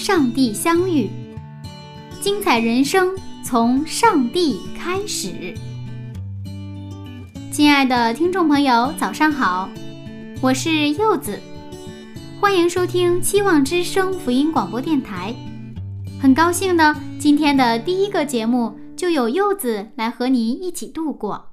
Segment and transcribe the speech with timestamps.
[0.00, 1.10] 上帝相遇。
[2.22, 3.14] 精彩人生
[3.44, 5.54] 从上帝开始。
[7.52, 9.68] 亲爱的听众朋友，早上好，
[10.40, 11.38] 我是柚子，
[12.40, 15.34] 欢迎收听期望之声福音广播电台。
[16.18, 21.50] 很高兴呢，今天的第一个节目就有柚子来和您一起度过。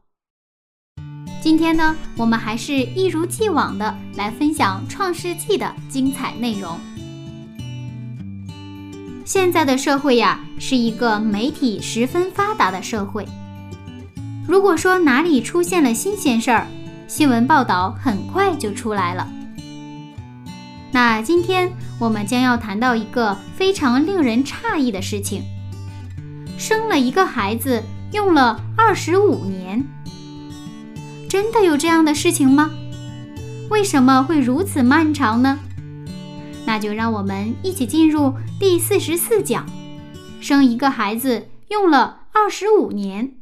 [1.42, 6.80] 今天呢，我们还是一如既往的来分享《创世纪》的精彩内容。
[9.28, 13.28] 现在的社会呀，是一个媒体十分发达的社会。
[14.48, 16.66] 如果说哪里出现了新鲜事儿，
[17.10, 19.28] 新闻报道很快就出来了。
[20.94, 25.44] 那今天我们将要谈到一个非常令人诧异的事情：
[26.58, 27.84] 生了一个孩子
[28.14, 29.84] 用了二十五年。
[31.30, 32.72] 真的有这样的事情吗？
[33.70, 35.60] 为什么会如此漫长呢？
[36.66, 39.68] 那就让我们一起进入第四十四讲，
[40.42, 43.37] 生一个孩子用了二十五年。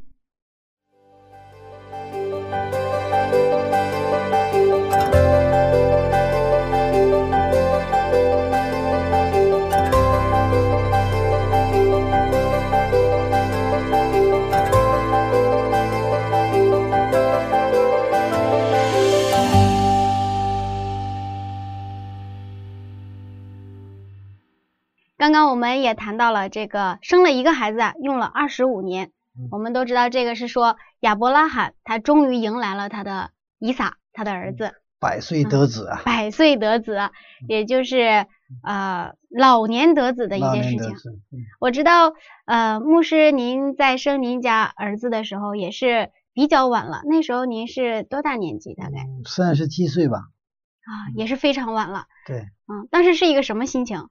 [25.26, 29.10] 刚刚我们也谈到了这个生了一个孩子啊，用了二十五年。
[29.50, 37.10] 我们都知道这个是说亚伯拉罕他终于迎来了他的以撒，他的儿子，百岁得子啊，百岁得子，
[37.48, 38.26] 也就是
[38.62, 40.94] 呃老年得子的一件事情。
[41.58, 42.12] 我知道
[42.44, 48.74] 呃牧师您在生您家儿子的时候也是比较晚了，那时候您是多大年纪？
[48.74, 50.18] 大概三十七岁吧。
[50.18, 52.04] 啊，也是非常晚了。
[52.28, 54.06] 对，嗯，当时是一个什么心情？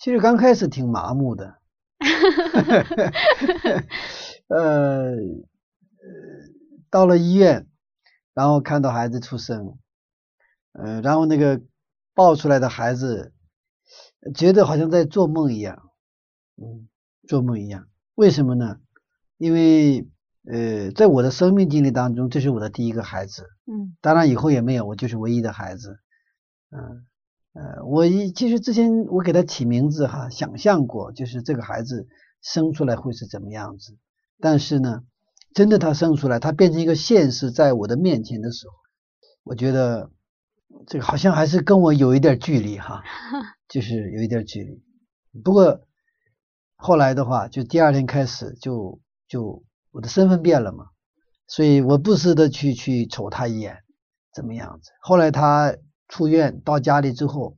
[0.00, 1.58] 其实刚开始挺麻木的，
[4.48, 5.16] 呃 呃，
[6.88, 7.66] 到了医院，
[8.32, 9.76] 然后看到孩子出生，
[10.72, 11.60] 嗯，然后那个
[12.14, 13.34] 抱出来的孩子，
[14.34, 15.90] 觉得好像在做梦一样，
[16.56, 16.88] 嗯，
[17.28, 17.86] 做梦一样。
[18.14, 18.78] 为什么呢？
[19.36, 20.08] 因为
[20.50, 26.00] 呃，在我的生命经历当中，这是我的第一个孩子，嗯，当然以后也没有，我就是唯一的孩子，
[26.70, 26.80] 嗯。
[26.80, 27.02] 呃，
[27.84, 32.06] 我一其实之前我给他起名字哈，想象过就是这个孩子
[32.40, 33.98] 生出来会是怎么样子，
[34.38, 35.02] 但是呢，
[35.52, 38.74] 真的他生出来，他变成一个现实在我的面前的时候，
[39.42, 40.10] 我觉得
[40.86, 43.02] 这个好像还是跟我有一点距离哈，
[43.68, 44.80] 就是有一点距离。
[45.42, 45.80] 不过
[46.76, 50.86] 后来的话，就第二天开始就就我的身份变了嘛，
[51.48, 53.78] 所以我不时的去去瞅他一眼，
[54.32, 54.92] 怎么样子？
[55.00, 55.74] 后来他。
[56.10, 57.56] 出院到家里之后，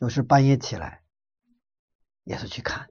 [0.00, 1.00] 有时半夜起来
[2.24, 2.88] 也是去看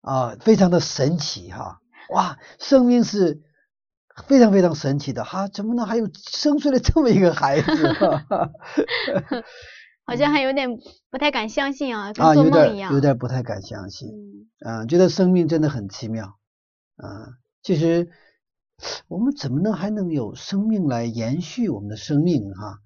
[0.00, 1.82] 啊，非常的神奇哈！
[2.08, 3.42] 哇，生命是
[4.26, 5.46] 非常非常神奇的哈！
[5.48, 7.68] 怎么能还有生出来这么一个孩子？
[10.06, 10.68] 好像还有点
[11.10, 14.08] 不太敢相信啊，跟做梦一样，有点不太敢相信。
[14.64, 16.38] 嗯，觉得生命真的很奇妙。
[16.96, 18.10] 啊，其实
[19.08, 22.78] 我们怎么能还能有生命来延续我们的生命哈？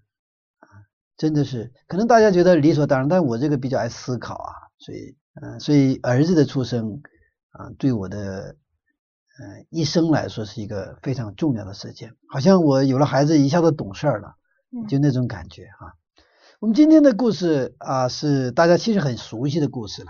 [1.16, 7.00] 真的是，可能大家觉得理所当然，但我这个比较爱思考啊，所以，嗯，所以儿子的出生
[7.50, 8.56] 啊，对我的，
[9.38, 14.34] 嗯，一生来说是一个非常重要的事件，好像我有了孩子一下子懂事儿了，
[14.88, 15.94] 就那种感觉啊。
[16.58, 20.08] 我们今天的故事啊，是大家其实很熟悉的故事了，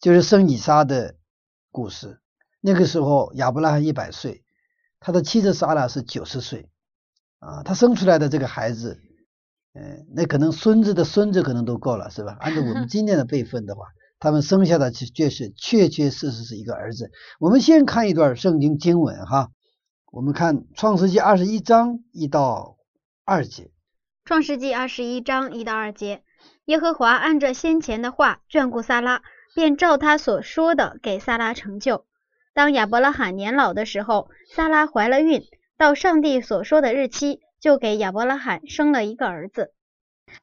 [0.00, 1.14] 就是生以撒的
[1.70, 2.20] 故事。
[2.60, 4.42] 那个时候亚伯拉罕一百岁，
[4.98, 6.70] 他的妻子莎拉是九十岁，
[7.38, 9.00] 啊，他生出来的这个孩子。
[9.74, 12.36] 嗯，那可能孙子的孙子可能都够了，是吧？
[12.40, 13.86] 按照我们今天的辈分的话，
[14.20, 17.10] 他们生下的确是确确实实是一个儿子。
[17.40, 19.50] 我们先看一段圣经经文哈，
[20.12, 22.76] 我们看创世纪二十一章一到
[23.24, 23.72] 二节。
[24.24, 26.22] 创世纪二十一章一到二节，
[26.66, 29.22] 耶和华按着先前的话眷顾撒拉，
[29.54, 32.06] 便照他所说的给撒拉成就。
[32.54, 35.42] 当亚伯拉罕年老的时候，撒拉怀了孕，
[35.76, 39.72] 到上帝所说的日期，就给亚伯拉罕生了一个儿子。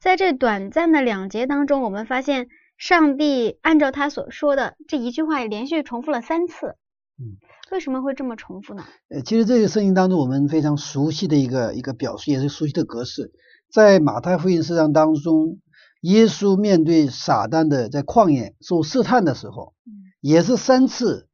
[0.00, 6.74] 在这短暂的两节当中，我们发现上帝按照他所说的这一句话连续重复了三次。
[7.20, 7.38] 嗯，
[7.70, 8.84] 为什么会这么重复呢？
[9.08, 13.30] 呃，其实这个圣经当中我们非常熟悉的一个一个表述，也是熟悉的格式，
[13.70, 15.60] 在马太福音四章当中，
[16.00, 19.74] 耶稣面对撒旦的在旷野受试探的时候，
[20.20, 21.28] 也是三次，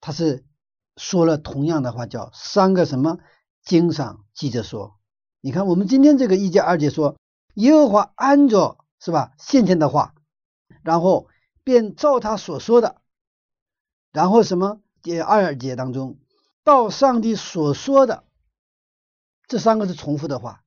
[0.00, 0.44] 他是
[0.96, 3.18] 说了同样的话，叫三个什么
[3.64, 4.95] 经上记着说。
[5.46, 7.14] 你看我们今天这个一节二节说。
[7.54, 10.16] 耶和华按着是吧先前的话，
[10.82, 11.28] 然后
[11.62, 13.00] 便照他所说的，
[14.12, 16.18] 然后什么第二节当中，
[16.64, 18.24] 到上帝所说的
[19.46, 20.64] 这三个是重复的话，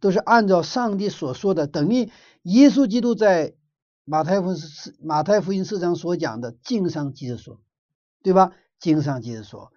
[0.00, 2.10] 都是按照上帝所说的，等于
[2.42, 3.54] 耶稣基督在
[4.04, 7.60] 马太福四马太福音四章所讲的经上记着说，
[8.22, 8.52] 对吧？
[8.80, 9.72] 经上记着说，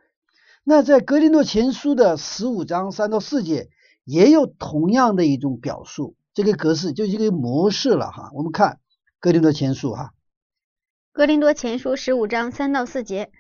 [0.64, 3.70] 那在格林诺前书的十五章三到四节
[4.06, 6.16] 也有同样的一种表述。
[6.34, 8.74] 这个格式就是一个模式了哈，我们看
[9.22, 10.12] 《格林多前书》哈，
[11.14, 13.32] 《格林多前书》十五章三到四节，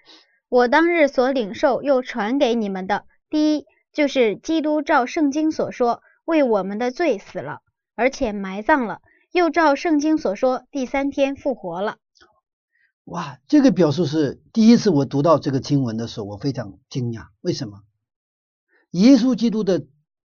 [0.47, 7.59] 我当日所领受又传给你们的，第一就是基督照圣经所说为我们的罪死了，
[7.95, 9.01] 而且埋葬了，
[9.33, 11.97] 又照圣经所说第三天复活了。
[13.03, 17.81] 哇，这个表述是第一次我读到这个经文的时候，我非常惊讶，为什么？
[18.91, 19.85] 耶稣基督的。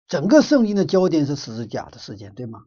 [0.08, 2.64] 整个圣经的焦点是十字架的事件，对吗？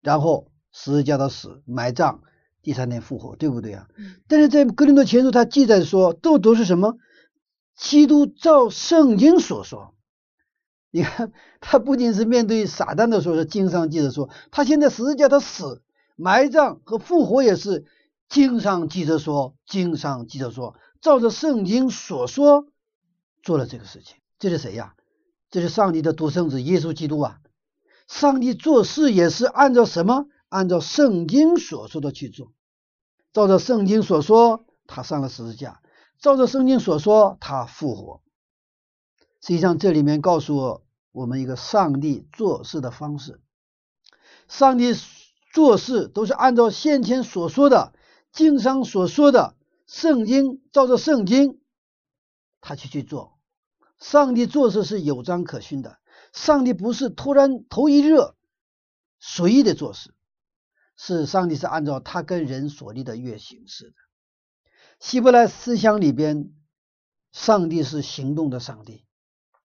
[0.00, 2.22] 然后十字架的死、埋葬、
[2.62, 3.88] 第三天复活，对不对啊？
[4.28, 6.96] 但是在格林多前书，他记载说，都都是什么？
[7.76, 9.94] 基督照圣经所说。
[10.90, 15.82] 你看， 他不仅是面对撒旦的时候是经上记着说，他现在十字架的死、
[16.16, 17.84] 埋葬和复活也是
[18.28, 22.66] 经上记着说，经上记着说，照着圣经所说
[23.42, 24.16] 做了这个事情。
[24.38, 24.94] 这是谁呀？
[25.50, 27.40] 这是上帝的独生子耶稣基督啊！
[28.06, 30.26] 上帝做事也是按照什么？
[30.48, 32.52] 按照圣经所说的去做。
[33.32, 35.80] 照着圣经所说，他上了十字架；
[36.18, 38.22] 照着圣经所说，他复活。
[39.40, 43.40] 实际上，这里面告诉我们一个上帝做事的方式：
[44.48, 44.94] 上帝
[45.52, 47.92] 做事都是按照先前所说的
[48.32, 49.54] 经上所说的
[49.86, 51.60] 圣经，照着圣经，
[52.60, 53.37] 他去去做。
[54.00, 55.98] 上帝做事是有章可循的，
[56.32, 58.36] 上帝不是突然头一热
[59.18, 60.14] 随意的做事，
[60.96, 63.94] 是上帝是按照他跟人所立的约行事的。
[65.00, 66.52] 希伯来思想里边，
[67.32, 69.04] 上帝是行动的上帝，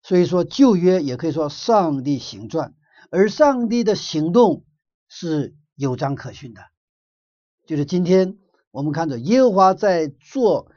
[0.02, 2.74] 所以说旧约也可以说上帝行传，
[3.12, 4.66] 而上帝的行动
[5.08, 6.62] 是有章可循的。
[7.68, 8.40] 就是今天
[8.72, 10.72] 我们看着耶和华在做。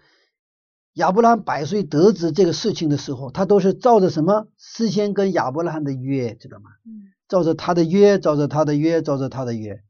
[0.98, 4.48] 亚伯拉罕百岁得子这个事情的时候，他都是照着什么？
[4.56, 6.70] 事先跟亚伯拉罕的约，知道吗？
[6.84, 9.84] 嗯，照着他的约，照着他的约，照着他的约。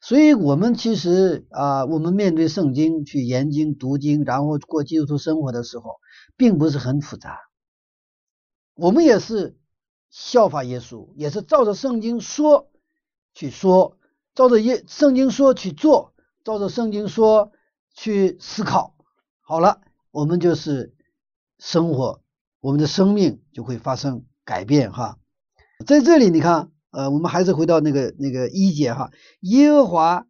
[0.00, 6.00] 所以，我们其实啊，我们面对圣经去研经读经，然后过基督徒生活的时候，
[6.36, 7.38] 并不是很复杂。
[8.74, 9.56] 我们也是
[10.10, 12.70] 效法耶稣，也是照着圣经说
[13.34, 13.96] 去说，
[14.34, 17.52] 照着耶圣经说去做，照着圣经说
[17.94, 18.96] 去思考。
[19.42, 19.80] 好了。
[20.10, 20.94] 我们就是
[21.58, 22.22] 生活，
[22.60, 25.18] 我们的生命就会发生改变哈。
[25.86, 29.10] 在这里你看，呃，我们还是回到那个那个一节哈。
[29.40, 30.26] 耶和华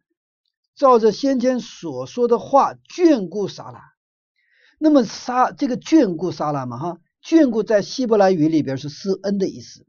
[0.75, 3.81] 照着先前所说的话眷顾撒拉。
[4.77, 9.85] 那么撒这个眷顾撒拉嘛哈，眷顾在希伯来语里边是施恩的意思。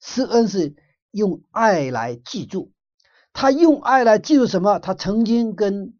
[0.00, 0.74] 施恩是
[1.10, 2.72] 用爱来记住，
[3.32, 4.78] 他用爱来记住什么？
[4.78, 5.94] 他曾经跟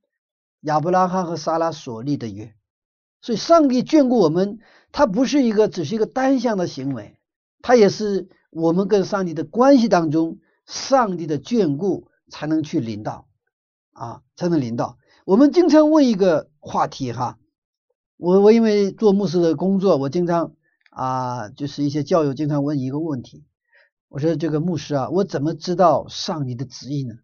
[0.60, 2.54] 亚伯拉罕和撒拉所立的约。
[3.24, 4.58] 所以，上帝眷顾我们，
[4.92, 7.18] 它不是一个只是一个单向的行为，
[7.62, 13.26] 它也是我们跟上帝的关系当中，上帝的眷顾才能去领导
[13.94, 14.98] 啊，才能领导。
[15.24, 17.38] 我们经常问一个话题哈，
[18.18, 20.52] 我我因为做牧师的工作，我经常
[20.90, 23.46] 啊，就是一些教友经常问一个问题，
[24.10, 27.14] 我说这个牧师啊，我怎么知道上帝的旨意呢？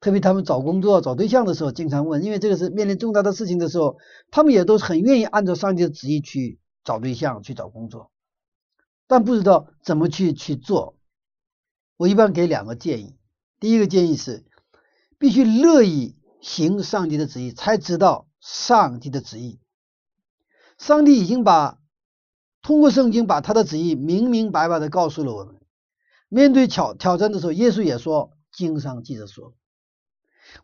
[0.00, 3.98] 特别他们找工作、找对象的时候，经常问，因为这个是面临重大的事情的时候，
[4.30, 8.12] 他们也都很愿意按照上帝的旨意去找对象、去找工作，
[9.06, 10.96] 但不知道怎么去去做。
[11.96, 13.16] 我一般给两个建议，
[13.58, 14.44] 第一个建议是，
[15.18, 19.58] 必须乐意行上帝的旨意，才知道上帝的旨意。
[20.78, 21.80] 上帝已经把
[22.62, 25.56] 通过圣经把他的旨意明明白白的告诉了我们。
[26.28, 29.54] 面对挑挑战的时候，耶稣也说，经上记着说。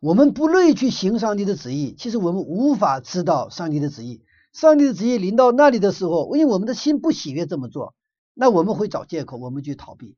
[0.00, 4.22] 我们不乐意去行上帝的旨意，其实我们无法知道上帝的旨意。
[4.52, 7.94] 上帝的旨意临到那里的时候，因为我们的心不喜悦这么做，
[8.34, 10.16] 那我们会找借口，我们去逃避。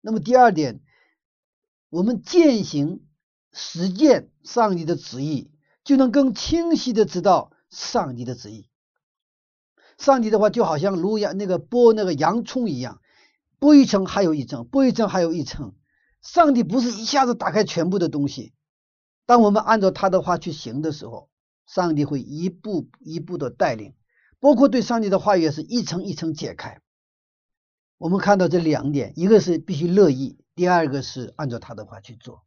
[0.00, 0.80] 那么第二点，
[1.90, 3.02] 我们践行
[3.52, 5.50] 实践上帝的旨意，
[5.84, 8.68] 就能更清晰的知道上帝的旨意。
[9.98, 13.00] 上帝的话就好像如羊那个剥那个洋葱一样，
[13.60, 15.74] 剥一层还有一层，剥一层还有一层。
[16.22, 18.54] 上帝不是一下子打开全部的东西，
[19.26, 21.30] 当我们按照他的话去行的时候，
[21.66, 23.94] 上帝会一步一步的带领，
[24.38, 26.80] 包括对上帝的话语也是一层一层解开。
[27.96, 32.42] 我们看到这两点，一个是必须乐意，第二个是按照他的话去做。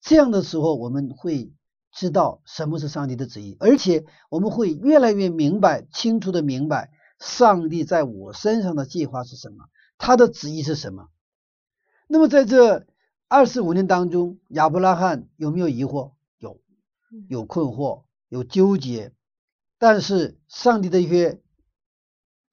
[0.00, 1.52] 这样的时候，我们会
[1.92, 9.66] 知道什么是上帝的旨意，而且我们会越来越明白、清楚的明白上帝在我身上的计划是什么，
[9.98, 11.08] 他的旨意是什么。
[12.06, 12.86] 那么在这。
[13.28, 16.12] 二十五年当中，亚伯拉罕有没有疑惑？
[17.28, 19.12] 有，困惑，有纠结。
[19.78, 21.40] 但是上帝的约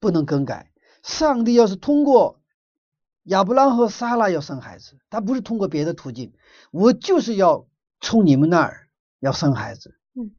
[0.00, 0.70] 不能更改。
[1.02, 2.40] 上帝要是通过
[3.24, 6.32] 亚伯拉罕和撒拉要生孩子，他不是通过别的途径，
[6.72, 7.66] 我就是要
[8.00, 8.88] 从你们那儿
[9.20, 9.94] 要生孩子。
[10.14, 10.32] 嗯，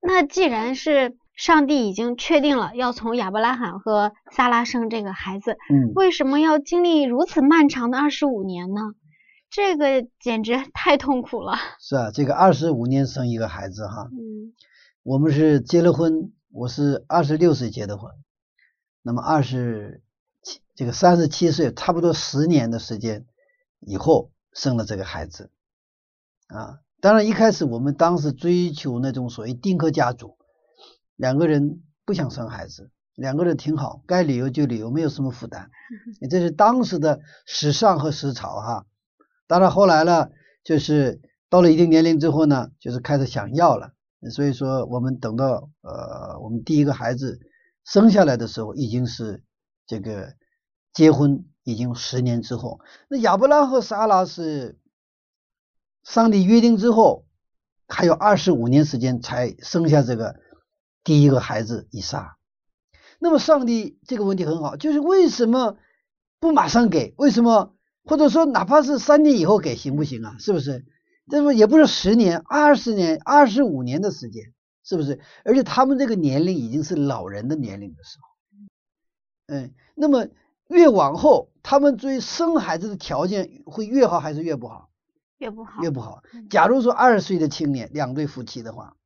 [0.00, 8.80] 那既然是上帝已经确定了要从亚伯拉罕和撒拉生这个孩子，嗯，为什么要经历如此漫长的二十五年呢？
[9.52, 11.52] 这个简直 太痛苦了。
[11.78, 14.08] 是啊，这个二十五年生一个孩子哈。
[14.10, 14.54] 嗯。
[15.02, 18.12] 我们是结了婚，我是二十六岁结的婚，
[19.02, 20.00] 那么二十
[20.42, 23.26] 七这个三十七岁，差不多十年的时间
[23.80, 25.50] 以后生了这个孩子。
[26.46, 30.38] 啊，当然一开始我们当时追求那种所谓丁克家族，
[31.16, 35.68] 两个人不想生孩子，两个人挺好，该旅游就旅游，没有什么负担。
[36.30, 38.86] 这是当时的时尚和时潮哈。
[39.52, 40.30] 当然后来呢，
[40.64, 43.92] 就是到了一定年龄之后呢，就是开始想要了。
[44.30, 47.38] 所以说，我们等到呃我们第一个孩子
[47.84, 49.42] 生下来的时候，已经是
[49.86, 50.36] 这个
[50.94, 52.80] 结婚已经十年之后。
[53.08, 54.78] 那亚伯拉和撒拉是
[56.02, 57.26] 上帝约定之后，
[57.86, 60.36] 还有二十五年时间才生下这个
[61.04, 62.38] 第一个孩子以撒。
[63.18, 65.76] 那么上帝这个问题很好，就是为什么
[66.40, 67.12] 不马上给？
[67.18, 67.71] 为什么？
[68.04, 70.36] 或者说，哪怕是三年以后给行不行啊？
[70.38, 70.84] 是不是？
[71.30, 75.20] 这不也不是十年、二十年、二十五年的时间，是不是？
[75.44, 80.26] 而且他们这个年龄已经是老人的年龄的时候，嗯，那么
[80.68, 84.90] 越往后，他们对生孩子的条件会越好还是越不好？
[85.38, 86.22] 越不好，越不好。
[86.50, 88.96] 假如说二十岁的青年，两对夫妻的话，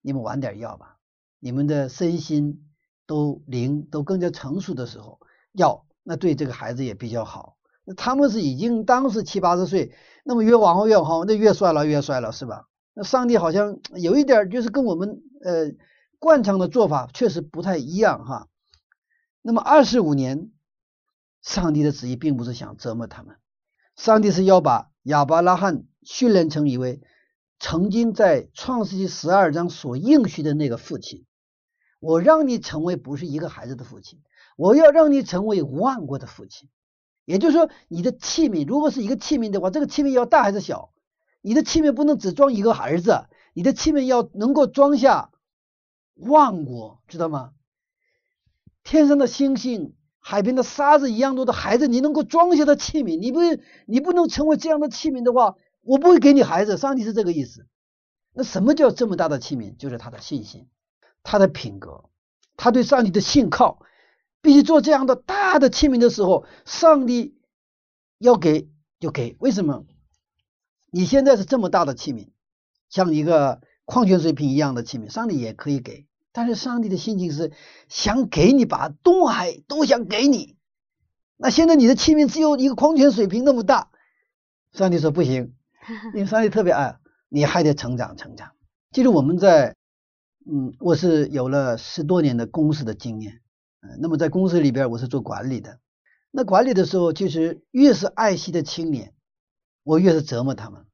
[0.00, 0.98] 你们晚点要吧，
[1.38, 2.64] 你们的身心
[3.06, 5.20] 都灵都更加成熟的时候
[5.52, 7.56] 要，那对这个孩子也比较好。
[7.96, 9.92] 他们是已经当时七八十岁，
[10.24, 12.68] 那么越往后越往后，那越衰老越衰老是吧？
[12.94, 15.72] 那上帝好像有一点就是跟我们呃
[16.18, 18.48] 惯常的做法确实不太一样哈。
[19.40, 20.50] 那么二十五年，
[21.42, 23.36] 上帝的旨意并不是想折磨他们，
[23.96, 27.00] 上帝是要把亚伯拉罕训练成一位
[27.58, 31.24] 曾经在创世纪十二章所应许的那个父亲。
[31.98, 34.20] 我让你成为不是一个孩子的父亲，
[34.56, 36.68] 我要让你成为万国的父亲。
[37.24, 40.90] 也就是说，你的器皿如果是一个器皿的话，这个器皿要大还是小？
[41.40, 45.30] 你的器皿不能只装一个儿子，你的器皿要能够装下
[46.14, 47.52] 万国，知道吗？
[48.84, 53.40] 天上的星星、海边的沙子一样多的孩子，你能够装下的器皿，你不
[53.86, 56.76] 你不能成为这样的器皿的话，我不会给你孩子。
[56.76, 57.66] 上帝是这个意思。
[58.32, 59.76] 那什么叫这么大的器皿？
[59.76, 60.68] 就是他的信心，
[61.22, 62.04] 他的品格，
[62.56, 63.80] 他对上帝的信靠。
[64.42, 67.38] 必须做这样的大的器皿的时候，上帝
[68.18, 68.68] 要给
[68.98, 69.36] 就给。
[69.38, 69.84] 为什么？
[70.90, 72.28] 你现在是这么大的器皿，
[72.90, 76.06] 像一个矿泉水瓶一样的器皿，上帝也可以给。
[76.32, 77.52] 但是上帝的心情是
[77.88, 80.56] 想给你，把东海都想给你。
[81.36, 83.90] 那现在你的器皿只有一个矿泉水瓶那么大，
[84.72, 85.54] 上帝说不行，
[86.14, 86.96] 因为上帝特别爱，
[87.28, 88.52] 你还得成长成长。
[88.92, 89.76] 其实我们在，
[90.50, 93.41] 嗯，我是有了十多年的公司的经验。
[93.98, 95.80] 那么在公司里边，我是做管理的。
[96.30, 99.12] 那管理的时候，其实越是爱惜的青年，
[99.82, 100.86] 我越是折磨他们。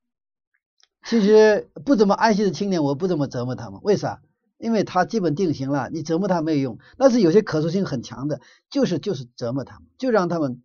[1.04, 3.78] 其实不怎么爱惜的青年，我不怎么折磨他们。
[3.82, 4.22] 为啥？
[4.56, 6.78] 因为他基本定型了，你折磨他没有用。
[6.96, 8.40] 但是有些可塑性很强的，
[8.70, 10.62] 就是就是折磨他们，就让他们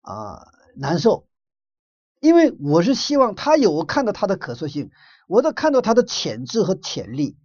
[0.00, 1.26] 啊难受。
[2.20, 4.92] 因为我是希望他有我看到他的可塑性，
[5.26, 7.36] 我都看到他的潜质和潜力。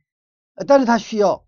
[0.68, 1.46] 但是他需要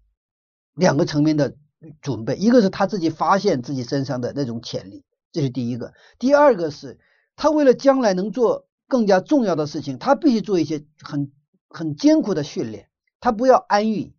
[0.74, 1.56] 两个层面的。
[2.02, 7.00] 准备，一个是他自己发现自己身上的那种潜力，这是第一个；第二个是
[7.36, 11.32] 他为了将来能做更加重要的事情，他必须做一些很
[11.70, 14.14] 很艰苦的训练，他不要安逸。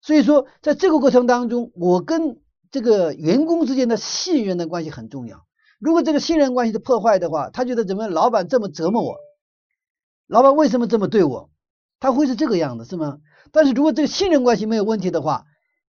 [0.00, 2.40] 所以说，在这个过程当中，我跟
[2.70, 5.44] 这个员工之间的信任的关系很重要。
[5.78, 9.16] 如果这个信任关系的破坏的话，他觉得怎么老板这么折磨我，
[10.26, 11.50] 老板为什么这么对我，
[12.00, 13.18] 他会是这个样子，是吗？
[13.52, 15.46] 但是如果这个信任关系没有问题的话，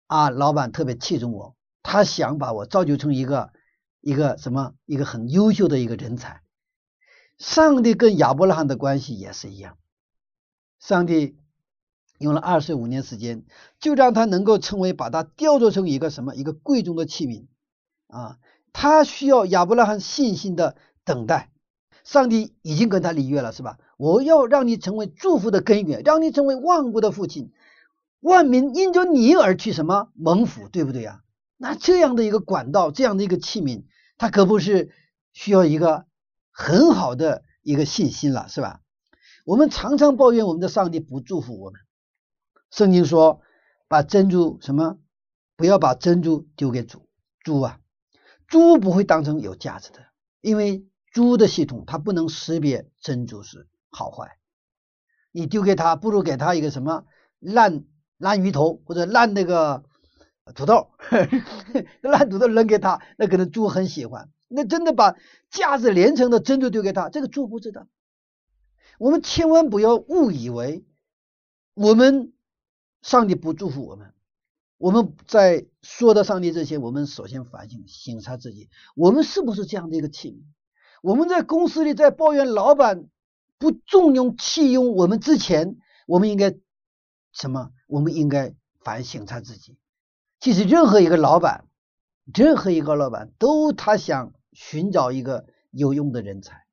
[0.06, 3.52] 啊，老板特别器重我，他想把我造就成一个
[4.00, 6.42] 一个什么一个很优秀的一个人才。
[7.38, 9.76] 上帝跟亚伯拉罕的关系也是一样，
[10.78, 11.36] 上帝。
[12.18, 13.44] 用了二十五年时间，
[13.80, 17.46] 就让他能够成为把他雕琢成一个什么一个贵重的器皿
[18.06, 18.38] 啊！
[18.72, 21.50] 他需要亚伯拉罕信心的等待。
[22.04, 23.78] 上帝已经跟他立约了，是吧？
[23.96, 27.52] 我要让你成为祝福的根源，让你成为万国的父亲，
[28.24, 31.22] 万民因着你而去什么蒙福，对不对呀？
[31.58, 33.84] 那这样的一个管道，这样的一个器皿，
[34.16, 34.90] 它可不是
[35.34, 36.06] 需要一个
[36.50, 38.80] 很好的一个信心了，是吧？
[39.44, 41.78] 我们常常抱怨我们的上帝不祝福我们。
[42.70, 43.42] 圣经说
[43.88, 44.96] ：“把珍珠什么？
[45.54, 47.06] 不要把珍珠丢给猪。
[47.40, 47.78] 猪啊，
[48.46, 49.98] 猪不会当成有价值的，
[50.40, 54.38] 因为猪的系统它不能识别珍珠是好坏。
[55.30, 57.04] 你丢给他，不如给他一个什么
[57.38, 57.84] 烂
[58.24, 59.84] 烂鱼头或者烂那个
[60.54, 60.88] 土豆，
[62.00, 64.30] 烂土豆扔给他，那可能猪很喜欢。
[64.48, 65.16] 那真的把
[65.50, 67.86] 价值连城的珍珠丢给他，这个猪不知道。
[68.98, 70.84] 我们千万不要误以为
[71.74, 72.32] 我们。”
[73.04, 74.14] 上帝不祝福我们，
[74.78, 80.40] 我们在说到上帝之前，我们首先反省、审查自己，我们是不是这样的一个器皿？
[81.02, 83.04] 我们在公司里在抱怨老板
[83.58, 85.76] 不重用、弃用我们之前，
[86.06, 86.56] 我们应该
[87.30, 87.72] 什么？
[87.86, 89.78] 我们应该反省他自己。
[90.40, 91.64] 其实任何一个老板，
[92.34, 96.64] 任何一个老板都他想寻找一个有用的人才，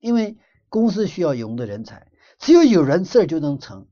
[0.00, 0.36] 因为
[0.68, 3.86] 公司需要有用的人才，只有有人事儿就能成。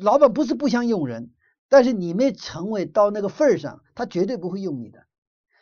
[0.00, 1.30] 老板不是不想用人，
[1.68, 5.06] 但是你没成为到那个份儿上，他绝对不会用你的。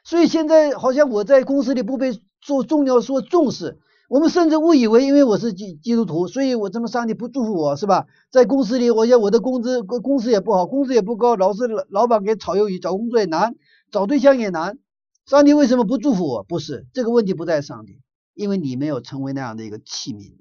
[0.04, 8.06] 所以现在好像我在公司里不被做重要说重视，我们甚至误以为因为我是基基督徒，所以我怎么上帝不祝福我是吧？
[8.30, 13.54] 在公司里，我要我的工资工资也不好，工资也不高，老是老板给炒鱿鱼，找工作也难，
[13.90, 14.78] 找对象也难。
[15.26, 16.42] 上帝为什么不祝福我？
[16.44, 18.00] 不是这个问题不在上帝，
[18.34, 20.34] 因为你没有成为那样的一个器皿。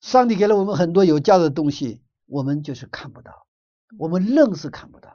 [0.00, 2.02] 上帝给了我们很多有价值的东西。
[2.28, 3.46] 我们就是看不到，
[4.00, 5.10] 我们愣是看不到。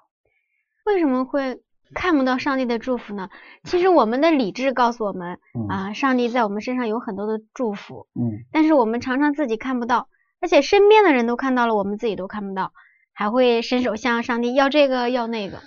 [0.86, 1.62] 为什么会
[1.94, 3.30] 看不到上帝的祝福呢？
[3.64, 8.08] 其实我们的理智告诉我们啊，上帝在我们身上有很多的祝福。
[8.14, 8.46] 嗯。
[8.52, 12.74] 但是我们常常自己看不到，而且身边的人都看到了，我们自己都看不到，
[13.14, 15.62] 还会伸手向上帝要这个要那个。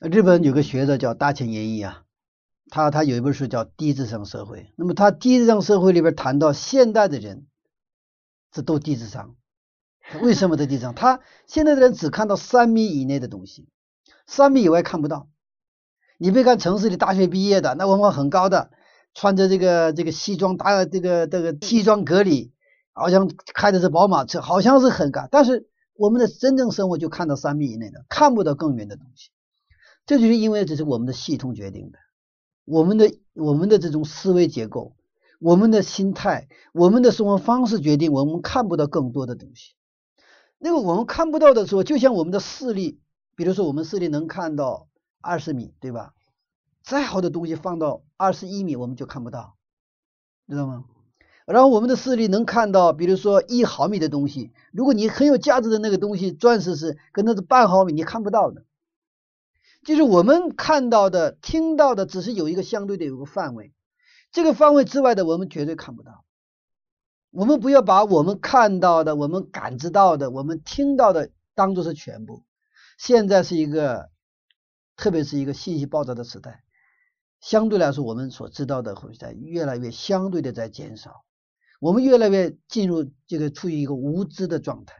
[0.00, 2.02] 日本有个学者叫大前研一啊，
[2.68, 7.46] 他他有一本书叫《低智商社会》，那么他低智商社会里边谈到现代的人
[8.50, 9.36] 这都低智商。
[10.20, 10.94] 为什么在地上？
[10.94, 13.70] 他现在的人只看到三米以内的东西，
[14.26, 15.28] 三米以外看不到。
[16.16, 18.70] 你别看城市里大学毕业的，那文化很高的，
[19.14, 22.52] 穿着这个这个西装，打这个这个西装革履，
[22.92, 25.28] 好像开的是宝马车，好像是很高。
[25.30, 29.30] 但是我们的真正生活就看到三米以内的，看不到更远的东西。
[30.06, 31.98] 这就是因为这是我们的系统决定的，
[32.64, 34.94] 我们的我们的这种思维结构，
[35.40, 39.74] 我们的心态，我们的生活方式决定我们看不到更多的东西。
[40.58, 43.00] 那个我们看不到的时候，就像我们的视力，
[43.36, 44.88] 比如说我们视力能看到
[45.20, 46.14] 二十米，对吧？
[46.82, 49.56] 再好的东西放到二十一米，我们就看不到，
[50.48, 50.84] 知道吗？
[51.46, 58.64] 然后我们的视力能看到，比如说一毫米的东西，如果你很有价值的那个东西，钻石是跟它是半毫米，你看不到的。
[59.84, 63.74] 就是我们看到的、听到的，只是有一个相对的有个范围，
[64.32, 66.24] 这个范围之外的，我们绝对看不到。
[67.30, 72.44] 我们不要把我们看到的、我们感知到的、我们听到的当做是全部。
[72.98, 74.10] 现在是一个，
[74.96, 76.62] 特别是一个信息爆炸的时代，
[77.40, 81.24] 相对来说，我们所知道的会在越来越相对的在减少。
[81.80, 84.94] 我们越来越进入这个处于一个无知的状态。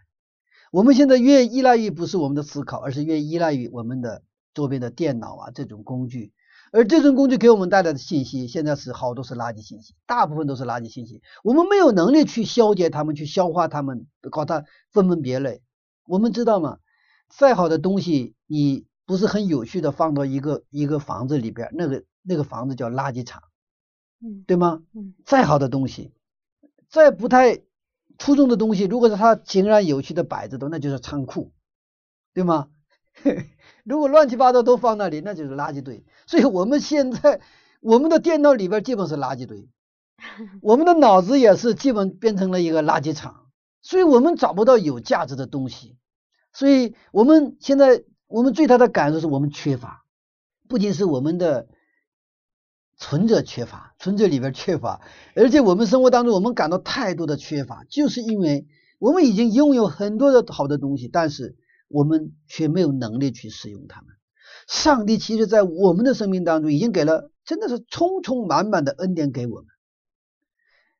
[0.70, 6.32] 我们现在越依赖于不是我们的思考，而是越依赖于我们的周边的电脑啊这种工具。
[6.72, 11.22] 而这种工具给我们带来的信息，现在是好多是垃圾信息，大部分都是垃圾信息。
[11.44, 15.62] 我们没有能力去消解它们，去消化它们，搞它分门别类。
[16.06, 16.78] 我们知道吗？
[17.36, 23.42] 再好的东西，你不是很有序的放到一个一个房子里边，那个那个房子叫垃圾场，
[24.20, 24.82] 嗯，对吗？
[24.94, 26.12] 嗯，再好的东西，
[26.88, 27.60] 再不太
[28.18, 31.52] 出众的东西，如果是它井然有序的摆着的，那就是仓库，
[32.32, 32.68] 对吗？
[33.84, 36.04] 如果乱七八糟都放那里，那就是垃圾堆。
[36.26, 37.40] 所以我们现在，
[37.80, 39.68] 我们的电脑里边基本是垃圾堆，
[40.62, 43.50] 我们的脑子也是基本变成了一个垃圾场。
[43.82, 45.96] 所以我们找不到有价值的东西。
[46.54, 50.04] 所以我们现在我们最大的感受是我们缺乏，
[50.68, 51.68] 不仅是我们的
[52.96, 55.02] 存着缺乏，存着里边缺乏，
[55.34, 58.66] 而且我们生活当中我们感到太多的缺乏，就是因为
[58.98, 61.56] 我们已经拥有很多的好的东西，但是
[61.88, 64.10] 我们却没有能力去使用它们。
[64.68, 69.66] 上帝其实在我们的生命当中已经给了，真的是充充满满的恩典给我们。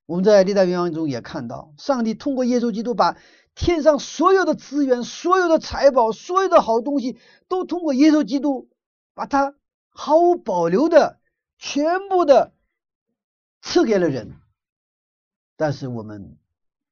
[0.06, 3.16] 我们在历代愿望中也看到，上帝通过耶稣基督把
[3.54, 8.68] 天上所有的资源、所有的财宝、所有的好东西，都通过耶稣基督
[9.14, 9.54] 把它
[9.90, 11.20] 毫无保留的
[11.58, 12.52] 全部的
[13.62, 14.36] 赐给了人，
[15.56, 16.36] 但是我们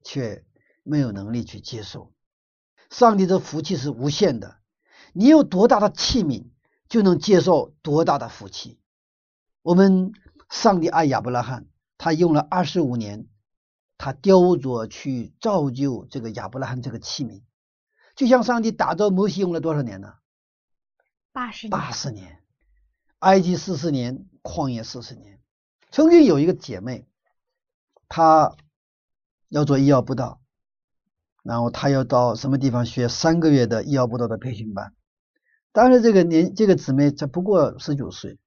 [0.04, 0.44] 却
[0.82, 2.12] 没有能力去接受。
[2.90, 4.58] 上帝的福气是无限的，
[5.12, 6.46] 你有多大的器皿？
[6.88, 8.78] 就能接受多大的福气？
[9.62, 10.12] 我们
[10.50, 13.26] 上帝爱亚伯拉罕，他用了二十五年，
[14.04, 17.44] 他雕琢去造就这个亚伯拉罕这个器皿，
[18.16, 20.14] 就像上帝打造摩西用了多少年呢？
[21.30, 22.42] 八十八十年，
[23.20, 25.40] 埃及四十年，旷野四十年。
[25.92, 27.06] 曾经有一个姐妹，
[28.08, 28.56] 她
[29.48, 30.42] 要做医药布道，
[31.44, 34.92] 然后她要到什么地方学三个月的医药布道的培训班。
[35.70, 38.40] 当时这个年这个姊妹才不过十九岁，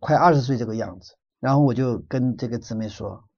[0.00, 1.16] 快二十岁这个样子。
[1.38, 3.28] 然后我就跟这个姊妹说：“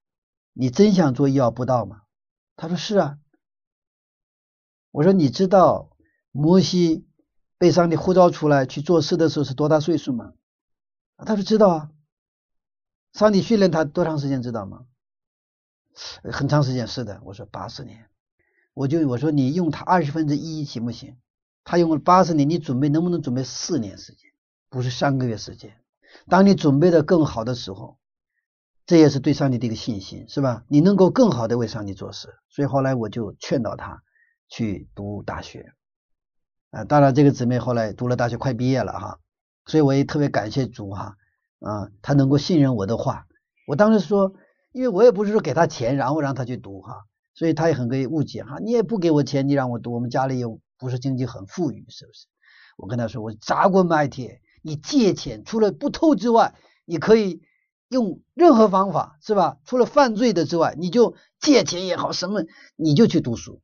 [0.59, 2.01] 你真想做医药布道吗？”
[2.57, 3.17] 他说：“是啊。”
[4.91, 5.95] 我说：“你知道
[6.31, 7.07] 摩西
[7.57, 10.33] 被上帝呼召出来去做事的时候是多大岁数吗？”
[11.25, 11.91] 他说：“知道啊。”
[13.13, 14.85] 上帝训练他多长时间知道吗？
[16.23, 17.21] 很长时间，是的。
[17.23, 18.09] 我说八十年，
[18.73, 21.17] 我就我说你用他二十分之一行不行？
[21.63, 24.29] 他用了八十年，你准备能不能准备四年时间？
[24.69, 25.81] 不是三个月时间。
[26.27, 27.97] 当你准备的更好的时候，
[28.89, 30.63] 这也是对上帝的一个信心，是吧？
[30.67, 32.39] 你能够更好的为上帝做事。
[32.49, 34.01] 所以后来我就劝导他
[34.47, 35.73] 去读大学。
[36.71, 39.19] 啊，当然这个姊妹后来读了大学，快毕业了哈。
[39.67, 41.17] 所以我也特别感谢主哈，
[41.59, 43.27] 啊，他能够信任我的话。
[43.67, 44.33] 我当时说，
[44.71, 46.95] 因为我也不是说给他钱，然后让他去读哈，
[47.35, 48.57] 所以他也很可以误解哈。
[48.57, 50.59] 你也不给我钱，你让我读，我们家里又。
[50.79, 52.25] 不是经济很富裕，是不是？
[52.77, 57.41] 我跟他说，我砸锅卖铁，你借钱除了不偷之外，你可以
[57.89, 59.57] 用任何方法，是吧？
[59.65, 63.61] 除了犯罪的之外，你就借钱也好，什么你就去读书，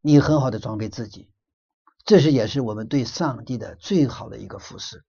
[0.00, 1.30] 你很好的装备自己，
[2.04, 5.04] 这是也是我们对上帝的最好的一个服饰。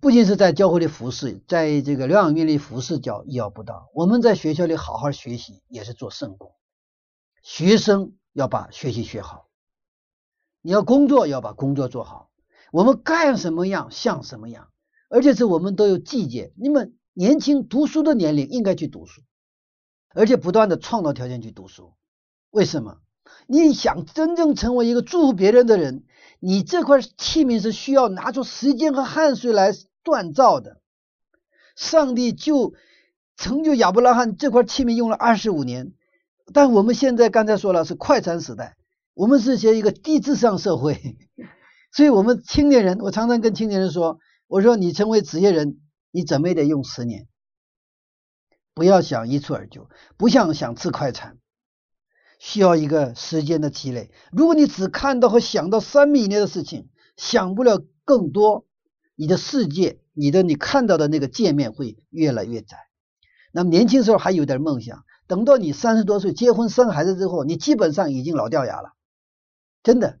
[0.00, 3.88] 不仅是在教会里服侍，在这个疗养院里服侍，叫医药不到。
[3.94, 6.52] 我们在学校里好好学习，也是做圣工。
[7.44, 9.46] 学生要把学习学好。
[10.60, 12.30] 你要工作，要把工作做好。
[12.72, 14.70] 我们干什么样像什么样，
[15.08, 16.52] 而且是我们都有季节。
[16.56, 19.22] 你们年轻读书的年龄应该去读书，
[20.14, 21.92] 而且不断的创造条件去读书。
[22.50, 22.98] 为什么？
[23.46, 26.04] 你想真正成为一个祝福别人的人，
[26.38, 29.72] 你这块器皿是需要拿出时间和汗水来
[30.04, 30.80] 锻造的。
[31.76, 32.74] 上帝就
[33.36, 35.92] 成就亚伯拉罕这块器皿用了二十五年，
[36.52, 38.76] 但我们现在刚才说了是快餐时代。
[39.14, 41.18] 我们是些一个低智商社会，
[41.92, 45.80] 所以我们青年人，我常常跟青年人说：“我说你成为职业人，
[46.12, 47.26] 你怎么也得用十年，
[48.74, 51.38] 不要想一蹴而就，不像想吃快餐，
[52.38, 54.12] 需要一个时间的积累。
[54.30, 58.66] 如果你只看到和想到三米以内的事情，想不了更多，
[59.16, 62.76] 你的世界，你的你看到的那个界面会越来越窄。
[63.50, 68.92] 那么年轻时候还有点梦想，等到你三十多岁结婚生孩子之后，你基本上已经老掉牙了。”
[69.82, 70.18] 真的，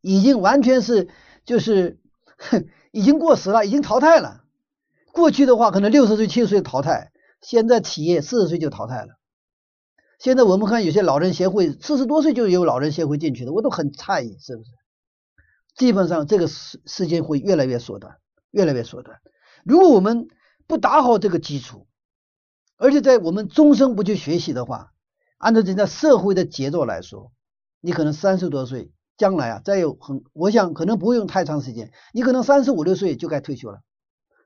[0.00, 1.08] 已经完全是
[1.44, 2.00] 就是，
[2.38, 4.43] 哼已经过时了，已经淘汰了。
[5.14, 9.16] 过去的话，可能六十岁、七十岁淘汰，现在企业四十岁就淘汰了。
[10.18, 14.70] 现在我们看有些老人协会，四十多岁就有老人协会进去的，我都很诧异，是不是？
[15.76, 18.16] 基本上这个时时间会越来越缩短，
[18.50, 19.20] 越来越缩短。
[19.64, 20.26] 如果我们
[20.66, 21.86] 不打好这个基础，
[22.76, 24.92] 而且在我们终生不去学习的话，
[25.38, 27.30] 按照现在社会的节奏来说，
[27.80, 28.90] 你可能三十多岁。
[29.16, 33.78] 将来啊，再有很，我想可能不用太长时间，你可能三十五六岁就该退休了。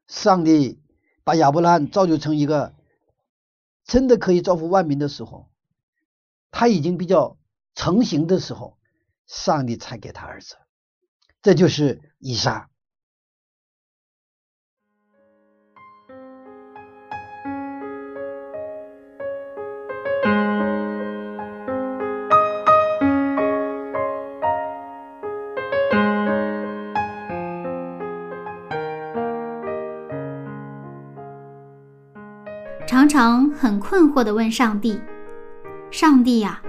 [0.08, 0.82] 上帝
[1.22, 2.74] 把亚伯拉罕造就成一个
[3.84, 5.48] 真的可以造福万民的时候，
[6.50, 7.38] 他已经比较
[7.74, 8.76] 成型的时候，
[9.26, 10.56] 上帝才给他儿子，
[11.42, 12.68] 这就是以撒。
[33.08, 35.00] 常常很困惑地问上帝
[35.90, 36.60] ：“上帝呀，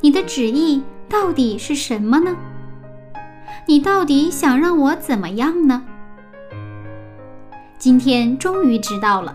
[0.00, 2.36] 你的旨意到底是什么呢？”
[3.66, 5.82] 你到底想让我怎么样呢？
[7.76, 9.34] 今天终于知道了，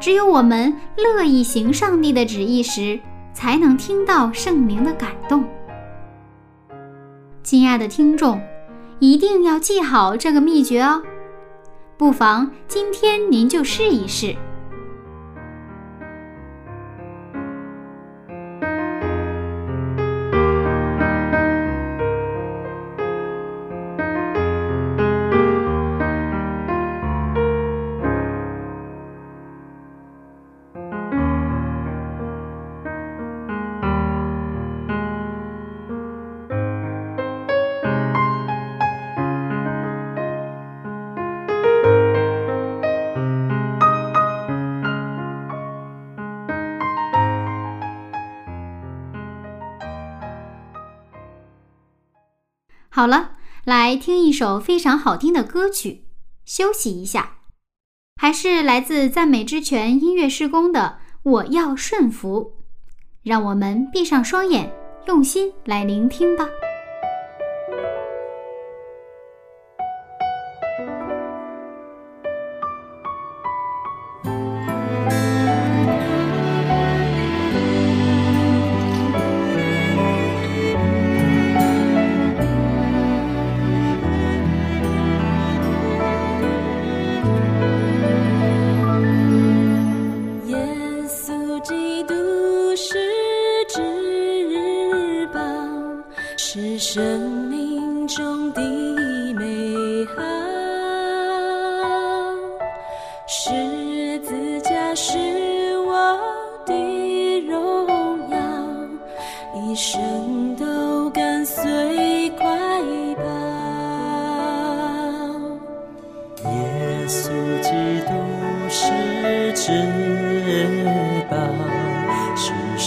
[0.00, 2.98] 只有我们乐意行上帝的旨意时，
[3.32, 5.44] 才能听到圣灵的感动。
[7.44, 8.40] 亲爱的听众，
[8.98, 11.00] 一定要记好这个秘诀哦，
[11.96, 14.34] 不妨今天您就试一试。
[53.00, 53.30] 好了，
[53.64, 56.04] 来听一首非常好听的歌曲，
[56.44, 57.38] 休息一下。
[58.20, 62.58] 还是来自赞美之泉音乐施工的《我要顺服》，
[63.22, 64.70] 让我们闭上双眼，
[65.06, 66.44] 用心来聆听吧。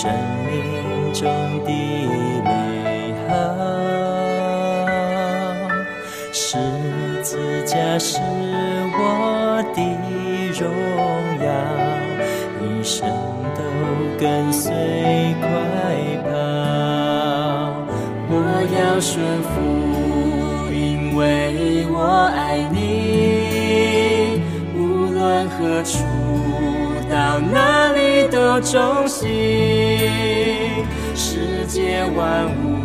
[0.04, 0.12] 生
[0.44, 0.52] 命
[1.13, 1.24] 中
[1.63, 1.70] 的
[2.44, 3.32] 美好。
[6.34, 6.58] 十
[7.22, 8.20] 字架是
[8.98, 9.80] 我的
[10.60, 10.62] 荣
[11.39, 11.48] 耀，
[12.60, 13.08] 一生
[13.56, 13.60] 都
[14.20, 14.74] 跟随
[15.39, 15.42] 快
[16.26, 16.30] 跑。
[18.28, 18.32] 我
[18.76, 19.54] 要顺服，
[20.70, 21.22] 因为
[21.89, 21.96] 我
[22.36, 22.76] 爱你，
[24.76, 24.78] 无
[25.13, 25.96] 论何处
[27.10, 27.92] 到哪里。
[28.23, 29.27] 里都忠心。
[31.13, 32.79] 世界万物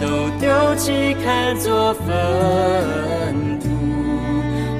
[0.00, 0.06] 都
[0.38, 3.68] 丢弃，看作粪土，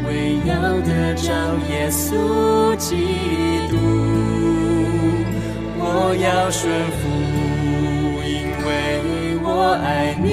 [0.06, 1.32] 为要得着
[1.70, 2.96] 耶稣基
[3.70, 3.76] 督。
[5.76, 7.02] 我要顺服，
[8.24, 8.32] 因
[8.66, 8.68] 为
[9.42, 9.46] 我
[9.82, 10.24] 爱你。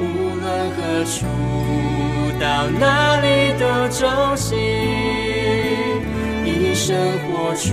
[0.00, 0.04] 无
[0.36, 0.44] 论
[0.76, 1.16] 何处
[2.38, 2.44] 到
[2.78, 3.26] 哪里
[3.58, 4.56] 都忠心，
[6.88, 7.68] 生活出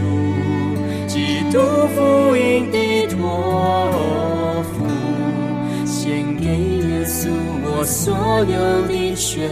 [1.07, 1.57] 基督
[1.95, 4.83] 福音的托付，
[5.85, 7.29] 献给耶稣
[7.63, 9.49] 我所有的全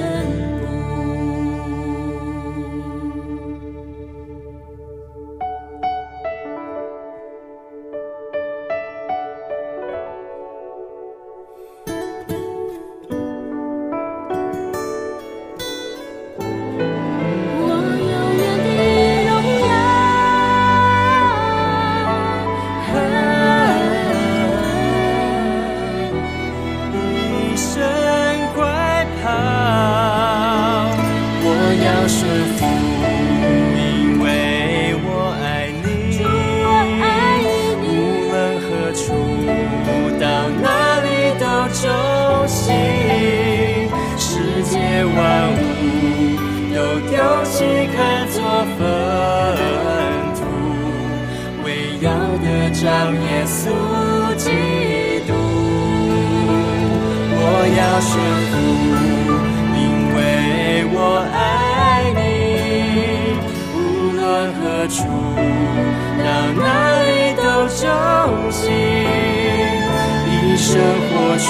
[41.74, 41.90] 中
[42.48, 42.72] 心，
[44.16, 45.18] 世界万
[45.52, 45.56] 物
[46.74, 46.78] 都
[47.10, 47.12] 丢
[47.44, 47.98] 弃，看
[48.30, 48.38] 作
[48.78, 48.80] 粪
[50.36, 50.40] 土，
[51.66, 51.68] 唯
[52.00, 52.08] 有
[52.44, 52.82] 得着
[53.12, 53.60] 耶稣
[54.38, 54.46] 基
[55.28, 55.30] 督。
[57.36, 57.42] 我
[57.76, 58.12] 要宣
[58.52, 58.54] 布，
[59.76, 59.82] 因
[60.16, 60.18] 为
[60.94, 60.98] 我
[61.34, 61.36] 爱
[62.14, 62.22] 你，
[63.74, 63.76] 无
[64.16, 64.22] 论
[64.54, 65.02] 何处，
[66.20, 66.24] 到
[66.56, 66.62] 哪
[67.02, 67.82] 里都中
[68.52, 68.72] 心。
[70.56, 71.48] 生活出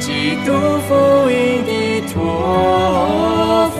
[0.00, 0.52] 基督
[0.86, 0.94] 福
[1.30, 1.72] 音的
[2.12, 3.78] 托付，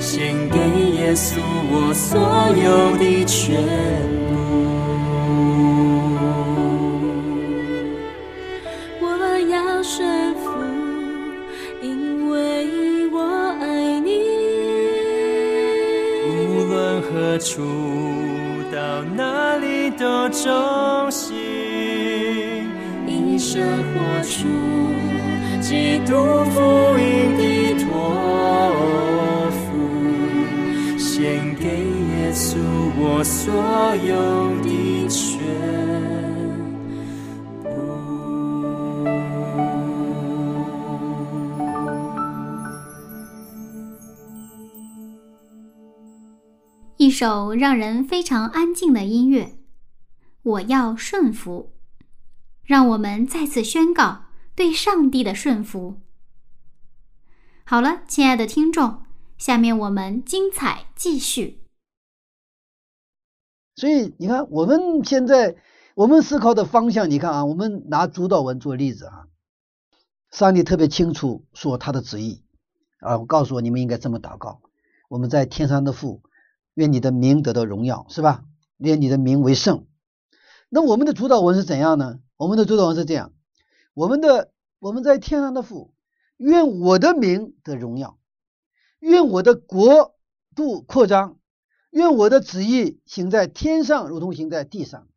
[0.00, 0.58] 献给
[0.96, 1.38] 耶稣
[1.70, 2.18] 我所
[2.56, 3.62] 有的全
[4.28, 4.32] 部。
[9.00, 9.04] 我
[9.50, 10.42] 要顺服，
[11.82, 12.32] 因为
[13.10, 13.18] 我
[13.60, 14.08] 爱你。
[16.28, 17.12] 无论何。
[17.44, 17.60] 处
[18.72, 21.33] 到哪里都忠心，
[23.54, 23.62] 生
[23.94, 24.48] 活出
[25.60, 26.12] 基督
[26.50, 26.58] 福
[26.98, 32.56] 音的托付，献给耶稣
[32.98, 33.54] 我所
[34.04, 34.12] 有
[34.64, 35.38] 的全。
[46.96, 49.52] 一首让人非常安静的音乐，
[50.42, 51.73] 我要顺服。
[52.64, 54.24] 让我们再次宣告
[54.54, 56.00] 对上帝的顺服。
[57.64, 59.02] 好了，亲爱的听众，
[59.38, 61.60] 下面我们精彩继续。
[63.76, 65.56] 所以你看，我们现在
[65.94, 69.26] 我们思考的方向，你看啊，我们拿主导文做例子啊。
[70.30, 72.42] 上帝特别清楚说他的旨意
[73.00, 74.60] 啊，我告诉我你们应该这么祷告：
[75.08, 76.22] 我们在天上的父。
[76.74, 78.42] 愿你的名得到荣耀，是吧？
[78.78, 79.86] 愿你的名为圣。
[80.70, 82.18] 那我们的主导文是怎样呢？
[82.36, 83.32] 我们的主导文是这样：
[83.94, 85.94] 我们的我们在天上的父，
[86.36, 88.18] 愿我的名得荣耀，
[88.98, 90.14] 愿我的国
[90.54, 91.38] 度扩张，
[91.90, 95.08] 愿我的旨意行在天上，如同行在地上。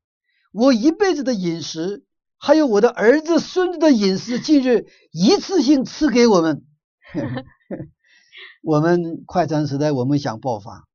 [0.52, 2.06] 我一辈子的饮食，
[2.38, 6.66] 还有我的儿子孙子的饮食，近日一次性赐给我们。
[8.64, 10.88] 我们快餐时代，我们想爆发。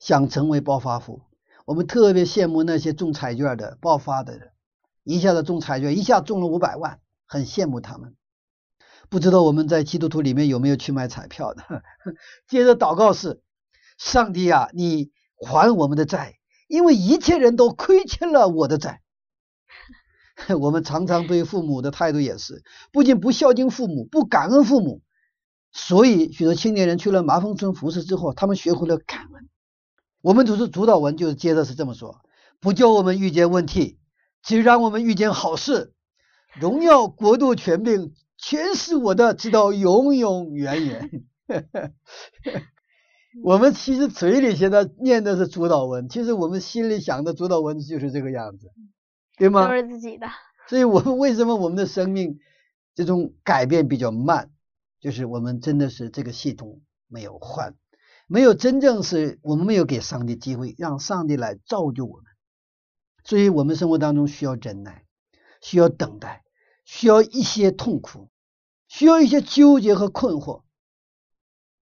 [0.00, 1.22] 想成为暴发户，
[1.64, 4.52] 我们特别羡慕那些中彩券的爆发的人，
[5.08, 8.14] 一下子中彩券，一下中了五百万，很羡慕他们。
[9.08, 11.64] 不知道我们在基督徒里面有没有去买彩票的？
[12.46, 13.40] 接着祷告是：
[13.96, 16.34] 上帝啊，你还我们的债，
[16.68, 19.00] 因为一切人都亏欠了我的债。
[20.60, 25.00] 我们常常对父母的态度也是，不仅不孝敬父母，不感恩父母，
[25.72, 29.48] 所以许多青年人去了麻风村服侍之后，他们学会了感恩。
[30.20, 32.20] 我们组织主导文就是接着是这么说：
[32.60, 33.98] 不叫我们遇见问题，
[34.42, 35.92] 只让我们遇见好事。
[36.60, 41.10] 荣耀国度权柄全是我的，直到永永远远。
[43.44, 48.72] 我们其实嘴里现在念的是主导文，其实我们心里想的主导文就是这个样子，
[49.36, 49.68] 对吗？
[49.68, 50.26] 都是自己的。
[50.68, 52.38] 所以我们为什么我们的生命
[52.94, 54.50] 这种改变比较慢，
[55.00, 57.74] 就是我们真的是这个系统没有换。
[58.26, 62.24] 没有真正是我们没有给上帝机会，让上帝来造就我们，
[63.28, 65.04] 所以我们生活当中需要忍耐，
[65.60, 66.44] 需要等待，
[66.86, 68.30] 需要一些痛苦，
[68.88, 70.62] 需要一些纠结和困惑。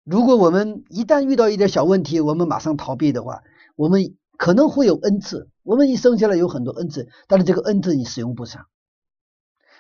[0.03, 3.45] 如果我们一旦遇到一点小问题，我们马上逃避的话，
[3.77, 5.49] 我们可能会有恩赐。
[5.63, 8.67] 我们一生下来有很多恩赐，但是这个恩赐你使用不上。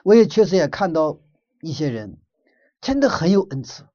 [0.04, 1.18] 我也确实也看到
[1.60, 2.20] 一些人
[2.80, 3.88] 真的很有恩赐。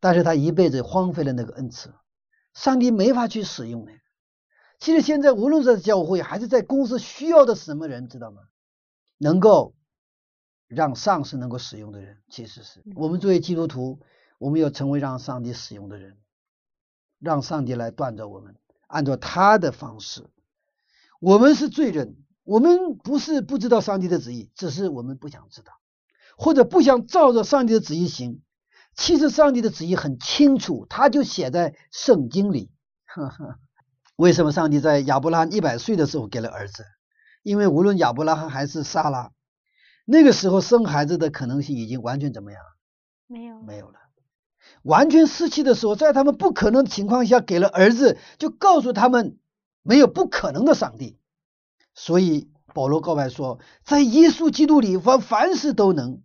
[0.00, 1.94] 但是他一辈子荒废了那个恩赐，
[2.52, 3.98] 上帝没法去使用那个。
[4.78, 8.42] 其实现在无论是在教会还是在公司，需要的什么人知道吗？
[9.18, 9.74] 能够
[10.68, 13.98] 让上司能够使用的人，其实是我们作为基督徒，
[14.38, 16.16] 我们要成为让上帝使用的人，
[17.18, 18.54] 让上帝来锻造我们，
[18.86, 20.30] 按照他的方式。
[21.20, 25.72] 我们是罪人，我们不是不知道上帝的旨意，只是我们不想知道，
[26.36, 28.42] 或者不想照着上帝的旨意行。
[28.94, 32.70] 其实上帝的旨意很清楚，他就写在圣经里。
[34.18, 36.84] 为什么上帝在亚伯拉罕一百岁的时候给了儿子？
[37.44, 39.30] 因为无论亚伯拉罕还是撒拉，
[40.04, 42.60] 那个时候生孩子的可能性已经完全怎么样？
[43.28, 44.00] 没有，没有了，
[44.82, 49.38] 完全失去的时候，在他们不可能的情况下给了儿子，就告诉他们
[49.84, 51.20] 没有不可能的上帝。
[51.94, 56.22] 所以保罗告白说，在耶稣基督里，凡凡事都能。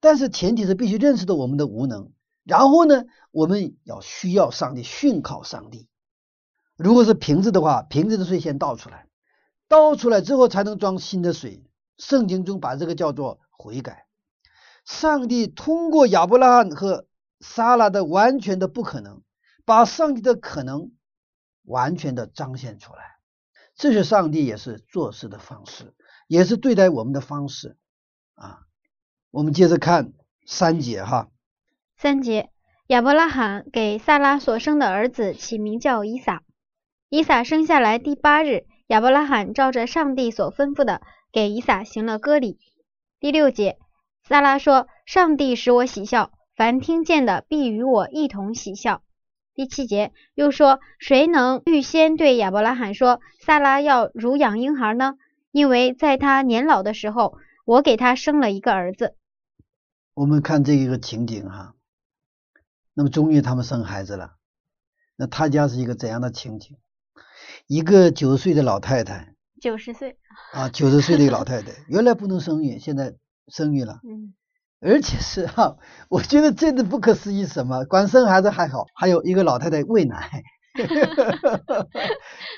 [0.00, 2.12] 但是前提是必须认识到我们的无能，
[2.44, 5.86] 然后呢，我们要需要上帝，训考上帝。
[6.76, 9.06] 如果是瓶子的话，瓶子的水先倒出来，
[9.68, 11.64] 倒出来之后才能装新的水。
[11.98, 14.06] 圣经中把这个叫做悔改。
[14.84, 17.06] 上帝通过亚伯拉罕和
[17.40, 19.22] 撒拉的完全的不可能，
[19.64, 20.92] 把上帝的可能
[21.64, 23.16] 完全的彰显出来。
[23.74, 25.94] 这是上帝也是做事的方式，
[26.28, 27.76] 也是对待我们的方式
[28.34, 28.60] 啊。
[29.30, 30.12] 我们接着看
[30.46, 31.30] 三节哈。
[31.96, 32.50] 三节，
[32.88, 36.42] 亚伯拉罕给萨拉所生的儿子起名叫以撒。
[37.08, 42.58] 以撒生下来第八日，亚伯拉罕照着上帝所吩咐的，给以撒行了割礼。
[43.20, 43.78] 第六节，
[44.24, 49.02] 萨拉说：“上帝使我喜笑，凡听见的必与我一同喜笑。”
[49.54, 55.14] 第七节又说：“谁能预先对亚伯拉罕说，萨拉要乳养婴孩呢？
[55.52, 59.14] 因为在他年老的时候，我给他生了一个儿子。”
[60.14, 61.74] 我们看这一个情景哈，
[62.94, 64.34] 那么终于他们生孩子了，
[65.14, 66.76] 那他家是一个怎样的情景？
[67.66, 70.16] 一个九十岁的老太太九十岁。
[70.52, 73.14] 啊，九十岁的一个老太太， 原来不能生育，现在
[73.48, 74.34] 生育了，嗯，
[74.80, 75.76] 而且是哈，
[76.08, 80.42] 我觉得真的不可思议，什么光生孩子还好，还有一个老太太喂奶，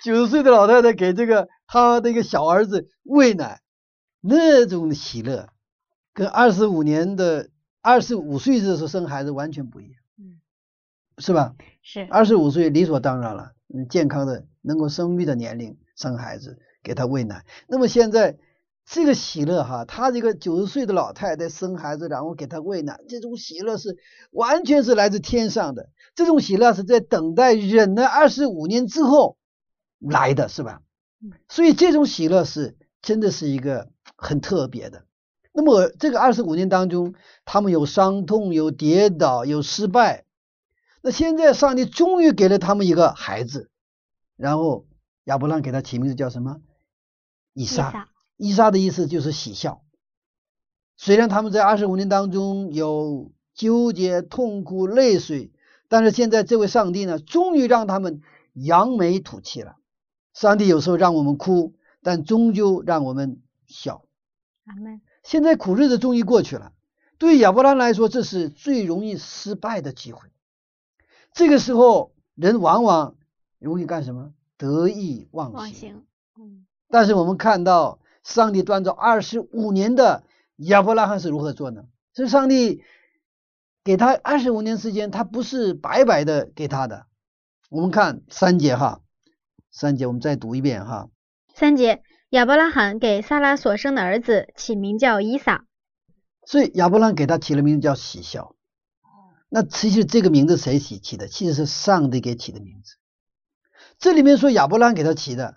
[0.05, 3.61] 九十岁的老太太给这个她的一个小儿子喂奶，
[4.21, 5.49] 那种喜乐，
[6.13, 7.49] 跟二十五年的
[7.81, 10.41] 二十五岁的时候生孩子完全不一样，嗯，
[11.19, 11.55] 是吧？
[11.83, 12.07] 是。
[12.11, 16.61] 二十五岁理所当然了，嗯，健康的能够生育的年龄生孩子。
[16.81, 18.39] 给他喂奶，那么现在
[18.87, 23.99] 这个喜乐哈，他这个九十岁的老太太生孩子，然后给他喂奶，这种喜乐是
[24.31, 29.37] 完全是来自天上的，这种喜乐是在等待忍了二十五年之后
[29.99, 30.81] 来的是吧？
[31.49, 35.05] 所以这种喜乐是真的是一个很特别的。
[35.53, 37.15] 那么这个二十五年当中，
[37.45, 40.25] 他们有伤痛，有跌倒，有失败，
[41.03, 43.69] 那现在上帝终于给了他们一个孩子，
[44.39, 44.87] 然后
[45.25, 46.63] 亚伯拉给他起名字叫什么？
[47.53, 49.83] 伊莎，伊莎的意思就是喜笑。
[50.97, 55.53] 虽然他们在二十五年当中有纠结、痛苦、泪水，
[55.89, 58.23] 但是现在这位上帝呢，终于让他们
[58.53, 59.77] 扬眉吐气了。
[60.33, 64.05] 上帝有时候让我们哭，但终究让我们笑。
[65.25, 66.73] 现在苦日子终于过去了。
[67.19, 70.29] 对亚伯拉来说，这是最容易失败的机会。
[71.33, 73.17] 这个时候，人往往
[73.59, 74.33] 容易干什么？
[74.57, 76.05] 得意忘形。
[76.39, 76.67] 嗯。
[76.89, 80.25] 但是我们看到，上帝端着二十五年的
[80.57, 81.85] 亚伯拉罕是如何做呢？
[82.15, 82.83] 是上帝
[83.85, 87.07] 给他二十五年时间，他不是白白的给他的。
[87.71, 89.01] 我们看三节哈，
[89.71, 91.09] 三节我们再读一遍哈。
[91.55, 95.65] 三节，亚伯拉罕给萨拉所生的儿子起名叫以撒，
[96.45, 98.55] 所以亚伯拉罕给他起了名字叫喜笑。
[99.49, 101.27] 那其实这个名字谁起起的？
[101.27, 102.97] 其实是上帝给起的名字。
[103.99, 105.57] 这里面说亚伯拉罕给他起的。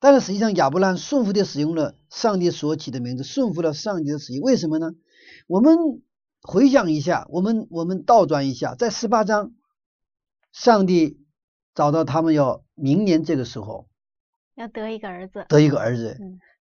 [0.00, 4.38] 但是实际上，亚伯拉罕顺服地使用了上帝所起的名字，顺服了上帝的旨意。
[4.38, 4.92] 为什么呢？
[5.48, 5.76] 我们
[6.40, 9.54] 回想一下，我们我们倒转一下，在十八章，
[10.52, 11.26] 上帝
[11.74, 13.88] 找到他们要明年这个时候
[14.54, 16.16] 要得一个儿子，得一个儿子。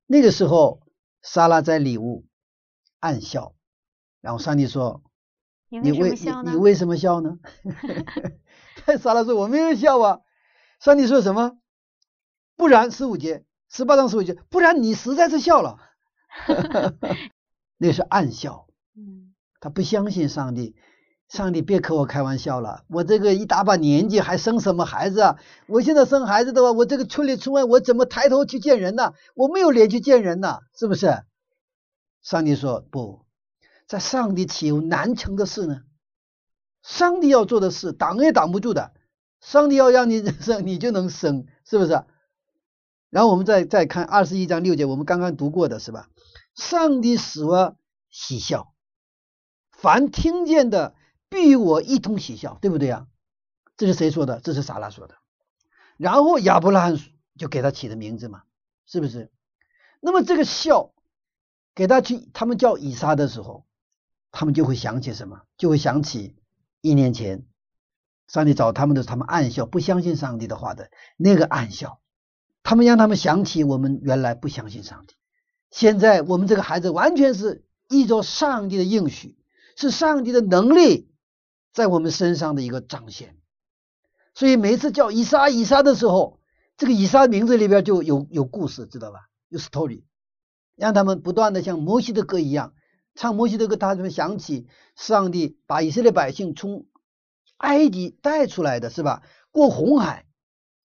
[0.08, 0.82] 那个时候，
[1.22, 2.26] 莎拉在里屋
[3.00, 3.54] 暗笑，
[4.20, 5.04] 然后上帝说
[5.70, 7.38] ：“你为你你为什么笑呢？”
[9.00, 10.22] 莎拉说：“我没有笑啊。”
[10.80, 11.58] 上帝说什么？
[12.56, 15.78] 不然十五节，十八章十五节，不然你实在是笑了，
[17.78, 18.68] 那是暗笑。
[18.96, 20.76] 嗯，他不相信上帝，
[21.30, 25.40] 上帝别和我开玩笑了，我这个一大把年纪还生什么孩子啊？
[25.68, 29.14] 我现在生孩子的话，我这个村里村外我怎么抬头去见人呢？
[29.36, 31.24] 我没有脸去见人呐，是不是？
[32.24, 33.26] 上帝说不
[33.88, 35.82] 在上帝岂有难成的事呢？
[36.84, 38.94] 上帝要做的事挡也挡不住的，
[39.40, 42.04] 上帝要让你 生，你就能生，是不是？
[43.10, 46.10] 然后我们再再看二十一章六节，我们刚刚读过的是吧？
[46.56, 47.78] 上帝使我
[48.10, 48.74] 喜笑，
[49.72, 50.96] 凡听见的
[51.30, 53.08] 必与我一同喜笑，对不对啊？
[53.78, 54.40] 这是谁说的？
[54.42, 55.16] 这是撒拉说的。
[55.98, 57.00] 然后亚伯拉罕
[57.38, 58.44] 就给他起的名字嘛，
[58.86, 59.32] 是不是？
[60.00, 60.94] 那么这个笑
[61.74, 63.66] 给他去，他们叫以撒的时候，
[64.32, 65.42] 他们就会想起什么？
[65.58, 66.36] 就会想起
[66.82, 67.46] 一年前
[68.28, 72.00] 上帝找他们的，他们暗笑，不相信上帝的话的那个暗笑。
[72.64, 75.16] 他们让他们想起我们原来不相信上帝，
[75.72, 79.38] 现在我们这个孩子完全是依着上帝的应许，
[79.78, 81.10] 是上帝的能力
[81.72, 83.38] 在我们身上的一个彰显。
[84.36, 86.42] 所以每次叫以撒以撒的时候，
[86.76, 89.30] 这个以撒名字里边就有有故事，知道吧？
[89.48, 90.04] 有 story，
[90.76, 92.74] 让他们不断的像摩西的歌一样
[93.16, 94.68] 唱摩西的歌，他们想起
[94.98, 96.86] 上帝把以色列百姓从
[97.58, 99.24] 埃及带出来的是吧？
[99.52, 100.24] 过红海。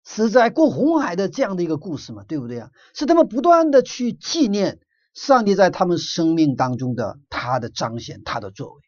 [0.04, 2.72] 是在过红海的这样的一个故事嘛，对不对啊？
[2.96, 4.80] 是他们不断的去纪念
[5.14, 8.82] 上帝在他们生命当中的他的彰显，他的作为。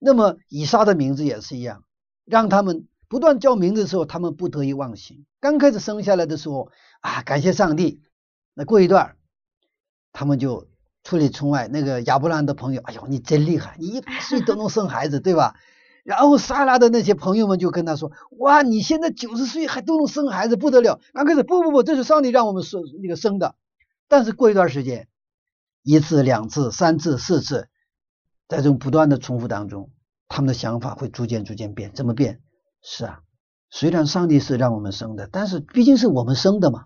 [0.00, 1.84] 那么以撒的名字也是一样，
[2.24, 5.24] 让他们不断叫名字的时候，他们不得意忘形。
[5.38, 8.02] 刚开始生下来的时候啊，感谢上帝。
[8.52, 9.14] 那过一段，
[10.12, 10.66] 他们就
[11.04, 15.54] 出里村外，那个亚伯兰的朋友，哎呦，你真厉害，你一百岁都能生孩子，对吧？
[16.06, 23.56] 然后莎拉的那些朋友们就跟他说：“哇，你现在九十岁还都能生孩子，不得了！”刚开始不不不，这是上帝让我们生那个生的。
[24.06, 25.08] 但是过一段时间，
[25.82, 27.68] 一次、两次、三次、四次，
[28.46, 29.90] 在这种不断的重复当中，
[30.28, 31.92] 他们的想法会逐渐逐渐变。
[31.92, 32.40] 怎么变？
[32.82, 33.22] 是啊，
[33.68, 36.84] 虽然上帝是让我们生的，但是毕竟是我们生的嘛，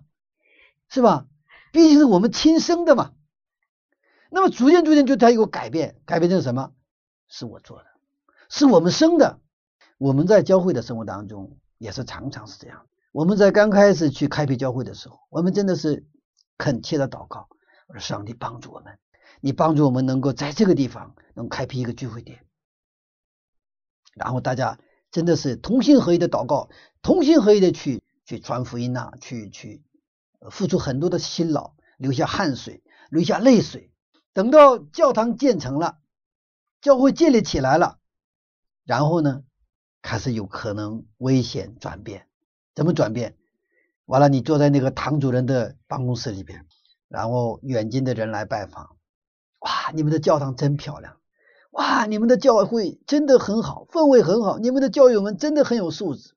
[0.89, 1.27] 是吧？
[1.71, 3.11] 毕竟是我们亲生的嘛。
[4.31, 6.71] 那么逐渐逐渐就他有个改变，改变成什么？
[7.27, 7.90] 是我做的。
[8.53, 9.39] 是我们生的，
[9.97, 12.85] 我们在教会的生活当中也是常常是这样。
[13.13, 16.05] 我们在刚开始去开辟教会的时候，我们真的是
[16.57, 17.47] 恳切的祷告，
[17.87, 18.99] 我说上帝帮助我们，
[19.39, 22.45] 你帮助我们能够在这个地方能开辟一个聚会点，
[24.15, 24.77] 然后大家
[25.11, 26.69] 真的是同心合一的祷告，
[27.01, 29.81] 同心合一的去去传福音呐，去去
[30.49, 33.93] 付出很多的辛劳，流下汗水，流下泪水，
[34.33, 35.99] 等到教堂建成了，
[36.81, 37.99] 教会建立起来了，
[38.85, 39.43] 然后呢，
[40.01, 42.27] 开始有可能危险转变，
[42.75, 43.35] 怎么转变？
[44.05, 46.65] 完了，你坐在那个唐主任的办公室里边，
[47.07, 48.97] 然后远近的人来拜访，
[49.59, 51.17] 哇，你们的教堂真漂亮，
[51.71, 56.33] 哇，你们的教会真的很好，氛围很好，你们的教友们真的很有素质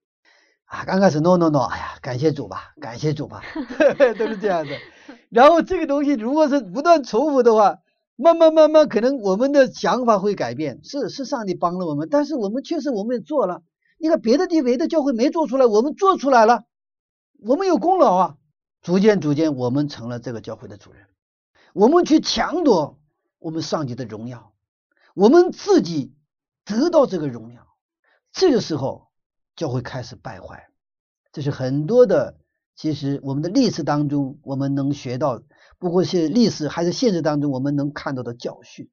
[0.67, 0.85] 啊！
[0.85, 3.43] 刚开始 no no no，哎呀，感谢主吧，感谢主吧，
[4.19, 4.77] 都是这样的。
[5.31, 7.79] 然后这个东西如果是不断重复的话，
[8.17, 10.81] 慢慢慢慢，可能我们的想法会改变。
[10.85, 13.63] 是是，上帝帮了我们，但是我们确实我们也做了。
[13.99, 16.65] 你看别的地别的教会没做出来，我们做出来了。
[17.41, 18.37] 我们有功劳啊！
[18.83, 21.07] 逐渐逐渐，我们成了这个教会的主人。
[21.73, 23.01] 我们去抢夺
[23.39, 24.53] 我们上级的荣耀，
[25.15, 26.15] 我们自己
[26.65, 27.67] 得到这个荣耀。
[28.33, 29.09] 这个时候，
[29.57, 30.69] 教会开始败坏。
[31.33, 32.37] 这是很多的，
[32.77, 35.43] 其实我们的历史当中，我们能学到，
[35.79, 38.91] 不过是历史还是现实当中我们能看到的教训。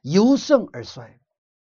[0.00, 1.20] 由盛而衰，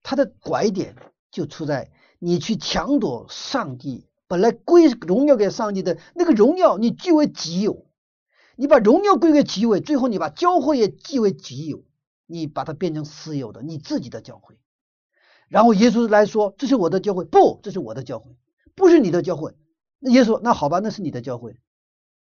[0.02, 0.96] 它的拐点
[1.32, 4.08] 就出在你去抢夺上帝。
[4.28, 7.86] 本来归荣耀给上帝的那个荣耀，你据为己有，
[8.56, 11.84] 你把荣耀归给己有，最后你把教会也据为己有，
[12.26, 14.58] 你把它变成私有的，你自己的教会。
[15.50, 18.36] 然后耶稣来说：“这是我的教会。”不，这是我的教会，
[18.74, 19.54] 不是你的教会。
[20.00, 21.60] 那耶稣说，那好吧，那是你的教会。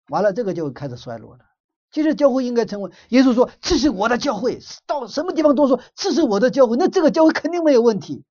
[0.08, 1.44] 完了，这个就开始衰落了。
[1.90, 8.24] 其实教会应该成为耶稣说：“这是我的教会。”到什么地方都说：“这是我的教会。”那这个教会肯定没有问题。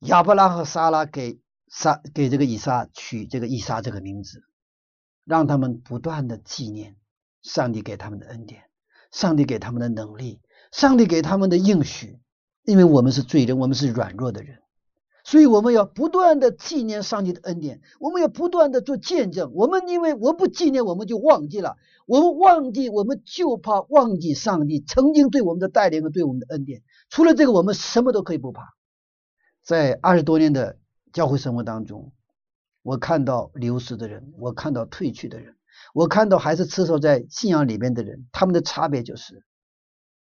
[0.00, 1.40] 亚伯拉和撒拉给。
[1.70, 4.42] 撒给这个以撒取这个以撒这个名字，
[5.26, 6.96] 让他们不断的纪念
[7.42, 8.62] 上帝给他们的恩典，
[9.12, 10.40] 上帝给他们的能力，
[10.72, 12.20] 上帝给他们的应许。
[12.64, 14.62] 因为我们是罪人，我们是软弱的人，
[15.28, 19.52] 所以我们要不断的纪念上帝的恩典，我们要不断的做见证。
[19.52, 21.76] 我们因为我不纪念，我们就忘记了，
[22.06, 26.82] 我们忘记，我们就怕忘记上帝曾经对我们的带领和对我们的恩典。
[27.10, 28.74] 除了这个，我们什么都可以不怕。
[29.62, 30.78] 在二十多年的。
[31.10, 32.12] 教会生活当中，
[32.82, 35.56] 我看到流失的人，我看到退去的人，
[35.94, 39.42] 我看到还是持守在信仰里面的人，他们的差别就是，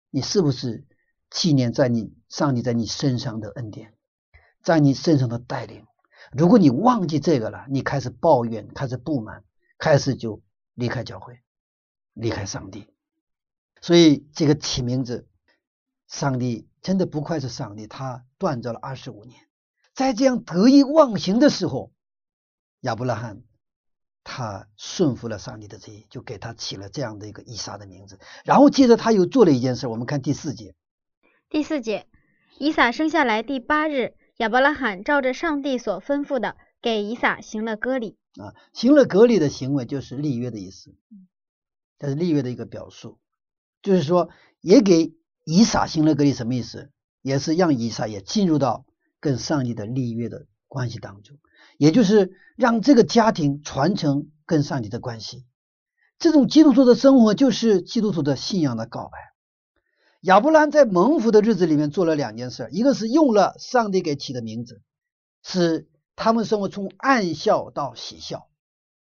[0.10, 0.84] 你是不是
[1.30, 3.94] 纪念在你上帝在你身上的恩典，
[4.62, 5.86] 在你身上的带领？
[6.32, 9.44] 如果你忘记这个了，你开始抱怨，开始不满，
[9.78, 10.42] 开始就
[10.76, 11.40] 离开教会，
[12.14, 12.88] 离开上帝。
[13.82, 15.28] 所以这个起名字，
[16.08, 19.42] 上帝真的不愧是上帝，他锻造了二十五年。
[19.94, 21.92] 在这样得意忘形的时候，
[22.82, 23.42] 亚伯拉罕
[24.24, 28.20] 他顺服了上帝的旨意，就给他起了这样的一个以撒的名字。
[28.46, 30.76] 然后接着他又做了一件事，我们看第四节。
[31.50, 32.08] 第四节，
[32.58, 38.18] 以撒生下来第八日，亚伯拉罕照着上帝所吩咐的，给以撒行了割礼。
[38.40, 40.96] 啊，行了割礼的行为就是立约的意思，
[41.98, 43.20] 这是立约的一个表述，
[43.82, 44.30] 就是说
[44.62, 45.14] 也给
[45.44, 46.92] 以撒行了割礼，什么意思？
[47.22, 48.86] 也是让以撒也进入到。
[49.24, 51.38] 跟上帝的立约的关系当中，
[51.78, 55.46] 也就是让这个家庭传承跟上帝的关系。
[56.18, 59.31] 这种基督徒的生活就是基督徒的信仰的告白。
[60.22, 64.82] 亚伯兰在蒙福的日子里面做了两件事，一个是用了上帝给起的名字，
[65.42, 68.48] 使他们生活从暗笑到喜笑，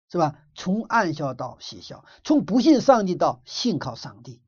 [0.10, 0.40] 是吧？
[0.56, 4.42] 从暗笑到喜笑，从不信上帝到信靠上帝。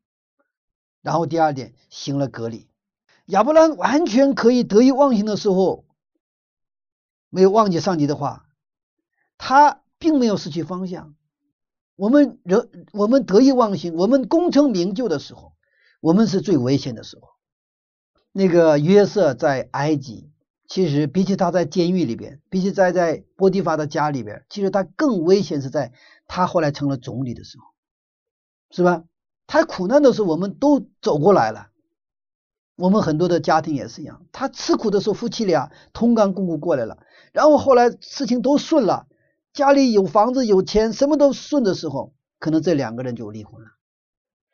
[1.02, 2.70] 然后第二点，行了隔离。
[3.26, 5.84] 亚伯兰完全可以得意忘形的时候，
[7.30, 8.48] 没有忘记上帝的话，
[9.38, 11.14] 他并没有失去方向。
[11.98, 15.53] 我们人，我们得意忘形，我们功成名就的时候，
[16.04, 17.30] 我们是最危险的时候。
[18.34, 20.30] 那个约瑟在埃及，
[20.68, 25.94] 其实比起他在监狱里边，比起在在波提法的家里边，其实他更危险是在
[26.28, 27.64] 他后来成了总理的时候，
[28.70, 29.06] 是吧？
[29.48, 31.70] 他苦难的时候，我们都走过来了。
[32.76, 36.98] 我们很多的家庭也是一样，他吃苦的时候，夫妻俩同甘共苦过来了，
[37.32, 39.08] 然后后来事情都顺了，
[39.54, 43.70] 家里有房子有钱，什么都顺的时候，可能这两个人就离婚了。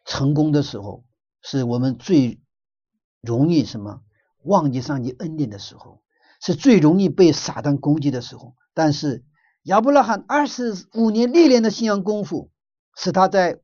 [0.05, 1.05] 成功的时候，
[1.41, 2.39] 是我们最
[3.21, 4.01] 容易什么
[4.43, 6.01] 忘记上帝恩典的时候，
[6.41, 8.55] 是最容易被撒旦攻击的时候。
[8.73, 9.23] 但是
[9.63, 12.49] 亚伯拉罕二十五年历练的信仰功夫，
[12.95, 13.59] 使他在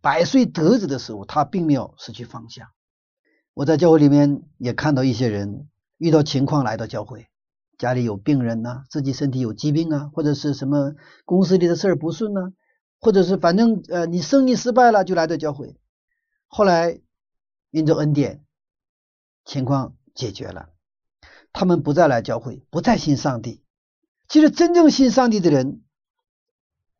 [0.00, 2.68] 百岁得子的时候，他并没有失去方向。
[3.54, 7.28] 我在教会里面也看到一些人遇到情况来到教会，
[7.78, 10.94] 家里有病人呐，自己身体有疾病啊，或者是什么
[11.24, 12.52] 公司里的事儿不顺呢，
[13.00, 15.74] 或者是反正呃你生意失败了就来到教会。
[16.46, 17.00] 后来
[17.70, 18.44] 因着恩典，
[19.44, 20.70] 情况解决了，
[21.52, 23.62] 他们不再来教会，不再信上帝。
[24.28, 25.82] 其实真正信上帝的人，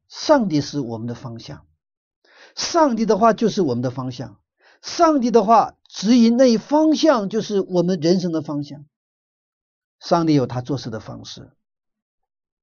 [0.08, 1.66] 上帝是我们的方向，
[2.54, 4.40] 上帝的话就是我们的方向，
[4.82, 8.84] 上帝的话指引那一方向就是我们人生的方向。
[9.98, 11.50] 上帝有他做事的方式，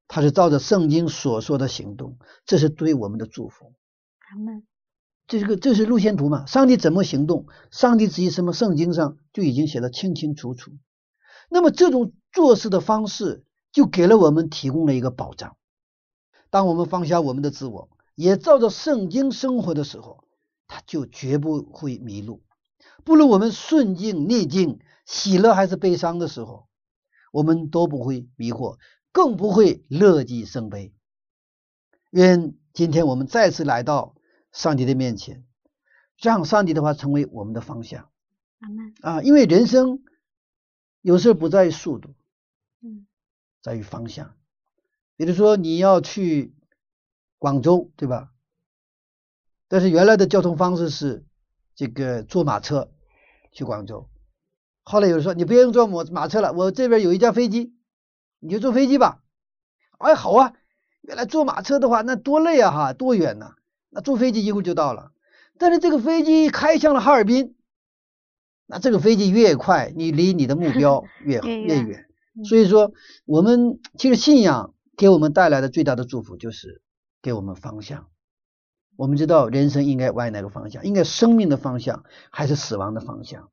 [0.07, 3.73] 他是照着圣经所说的行动，这是对我们的祝福。
[4.29, 4.67] 阿门。
[5.33, 6.45] 这是个这是路线图嘛？
[6.45, 7.47] 上帝怎么行动？
[7.71, 8.53] 上帝旨意什么？
[8.53, 10.73] 圣经上就已经写的清清楚楚。
[11.49, 15.57] 那么这种做事的方式，就给了我们提供了一个保障。
[16.51, 20.23] 当我们放下我们的自我，也照着圣经生活的时候，
[20.67, 22.43] 他就绝不会迷路。
[23.03, 24.77] 不论我们顺境逆境、
[25.07, 26.67] 喜乐还是悲伤的时候，
[27.31, 28.77] 我们都不会迷惑，
[29.11, 30.93] 更不会乐极生悲。
[32.11, 34.12] 愿今天我们再次来到。
[34.53, 35.43] 上帝的面前，
[36.17, 38.09] 让上帝的话成为我们的方向。
[39.01, 40.03] 啊，因为人生
[41.01, 42.15] 有时候不在于速度，
[42.81, 43.05] 嗯，
[43.61, 44.37] 在于方向。
[45.17, 46.55] 比如说你要去
[47.37, 48.31] 广州，对吧？
[49.67, 51.25] 但是原来的交通方式是
[51.75, 52.91] 这个坐马车
[53.51, 54.07] 去广州。
[54.83, 57.75] 后来有人说你不用坐马马车了，我这边有一架飞机，
[58.39, 59.23] 你就坐飞机吧。
[59.97, 60.53] 哎，好啊，
[61.01, 63.55] 原来坐马车的话那多累啊，哈，多远呢？
[63.93, 65.11] 那坐飞机一会儿就到了，
[65.59, 67.55] 但是这个飞机开向了哈尔滨，
[68.65, 72.05] 那这个飞机越快，你离你的目标 越越远。
[72.43, 72.91] 所以说，
[73.25, 76.81] 我们其实信仰给我们带来的最大的祝福就是
[77.21, 78.07] 给我们方向。
[78.95, 80.83] 我们知道人生应该往哪个方向？
[80.85, 83.51] 应该生命的方向还是死亡的方向？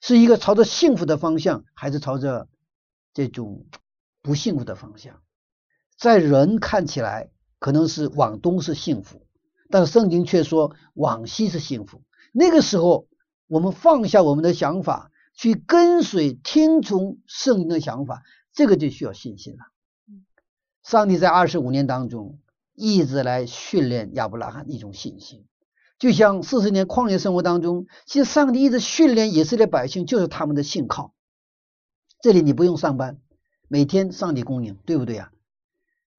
[0.00, 2.48] 是一个朝着幸福的方向，还是朝着
[3.12, 3.66] 这种
[4.22, 5.20] 不幸福的方向？
[5.98, 9.26] 在人看起来，可能是往东是幸福。
[9.72, 12.02] 但圣经却说往昔是幸福。
[12.30, 13.08] 那个时候，
[13.46, 19.60] 我们放下我们的想法，去跟随、听从圣经的想法，这个就需要信心了。
[20.84, 22.38] 上帝在二十五年当中
[22.74, 25.46] 一直来训练亚伯拉罕一种信心，
[25.98, 31.14] 就像四十年旷野生活当中，其实上帝一直训练以色列百姓，就是他们的信靠。
[32.20, 33.18] 这里你不用上班，
[33.68, 35.32] 每天上帝供应，对不对呀？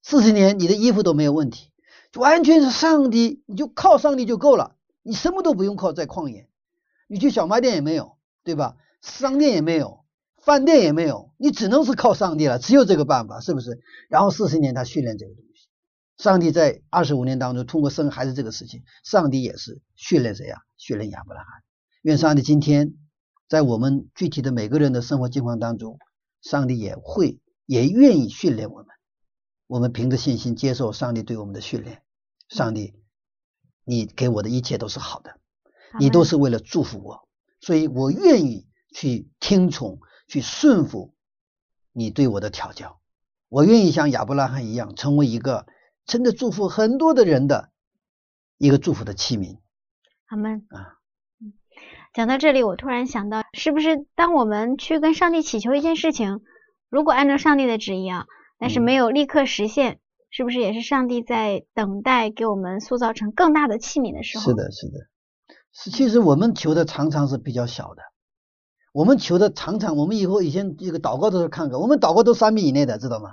[0.02, 1.70] 四十年你的衣服都没有问题。
[2.16, 6.48] 完全是上帝，你就靠上帝就够了，你什么都不用靠，在旷野，
[7.08, 8.78] 你去小卖店也没有，对吧？
[9.02, 10.06] 商店也没有，
[10.38, 13.82] 饭店也没有，你只能是靠上帝了，只有这个办法，是不是？
[14.10, 15.68] 然后四十年他训练这个东西，
[16.18, 20.62] 上帝在二十五年当中通过生孩子这个事情，上帝也是训练谁呀？
[20.78, 21.64] 训练亚伯拉罕。
[22.04, 22.94] 愿上帝今天
[23.50, 25.98] 在我们具体的每个人的生活境况当中，
[26.42, 28.88] 上帝也会也愿意训练我们。
[29.74, 32.04] 我们凭着信心接受上帝对我们的训练。
[32.48, 32.94] 上帝，
[33.84, 35.40] 你给我的一切都是好的，
[36.00, 37.28] 你都是为了祝福我，
[37.60, 41.16] 所以我愿意去听从、去顺服
[41.92, 43.00] 你对我的调教。
[43.50, 45.66] 我愿意像亚伯拉罕一样，成为一个
[46.06, 47.72] 真的祝福很多的人的
[48.60, 49.58] 一个祝福的器皿。
[50.28, 51.00] 阿门啊。
[52.14, 56.42] 讲到这里，我突然想到，是不是当我们去跟上帝祈求一件事情，
[56.90, 58.28] 如果按照上帝的旨意啊？
[58.64, 60.00] 但是没有立刻实现，
[60.30, 64.46] 是不是也是上帝在等待给我们塑造成更大的器皿的时候？
[64.46, 64.94] 是的，是的。
[65.74, 68.02] 是，其实我们求的常常是比较小的。
[68.94, 73.32] 我们求的常常，我们以后以前这个祷告的时候看看，我们祷告都三米以内的，知道吗？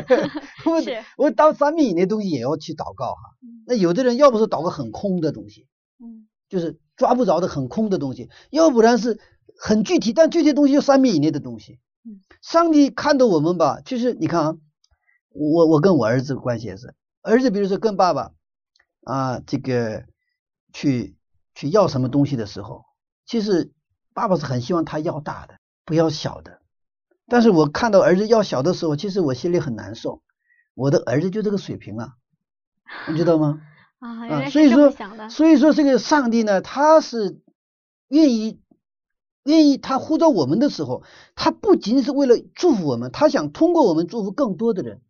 [0.82, 1.04] 是。
[1.18, 3.20] 我到三米以内东西也要去祷告哈。
[3.66, 5.66] 那有的人要不是祷告很空的东西，
[6.02, 9.20] 嗯，就是抓不着的很空的东西，要不然是
[9.60, 11.78] 很具体，但具体东西就三米以内的东西。
[12.40, 14.56] 上帝看到我们吧，就是你看啊，
[15.30, 18.32] 我我跟我儿子关系也是，儿子比如说跟爸爸
[19.04, 20.04] 啊，这个
[20.72, 21.16] 去
[21.54, 22.84] 去要什么东西的时候，
[23.26, 23.72] 其实
[24.14, 26.60] 爸爸是很希望他要大的，不要小的。
[27.28, 30.22] 但是我看到儿子要小的时候，其实我心里很难受。
[30.74, 32.14] 我的儿子就这个水平啊，
[33.08, 33.60] 你知道吗？
[34.00, 34.90] 啊，所以说，
[35.28, 37.40] 所以说这个上帝呢，他是
[38.08, 38.59] 愿意。
[39.50, 41.02] 愿意他呼召我们的时候，
[41.34, 45.02] 他不仅是为了祝福我们，他想通过我们祝福更多的人。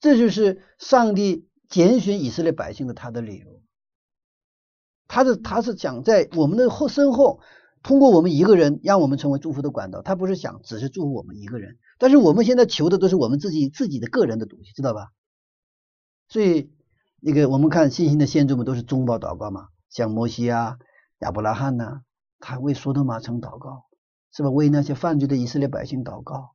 [0.00, 3.62] 这就是上帝拣选以色列百姓的他的理由。
[5.08, 7.40] 他是他是想在我们的后身后，
[7.82, 10.02] 通过我们一个人，让我们成为祝福的管道。
[10.02, 15.12] 他不是想只是祝福我们一个人，但是我们现在求的都是我们自己自己的个人的东西，知道吧？
[16.28, 16.70] 所以
[17.20, 20.76] 那个我们看信心的先祖们都是中保祷告嘛，像摩西啊、
[21.20, 22.02] 亚伯拉罕呐。
[22.38, 23.84] 他为索多玛城祷告，
[24.32, 24.50] 是吧？
[24.50, 26.52] 为那些犯罪的以色列百姓祷告。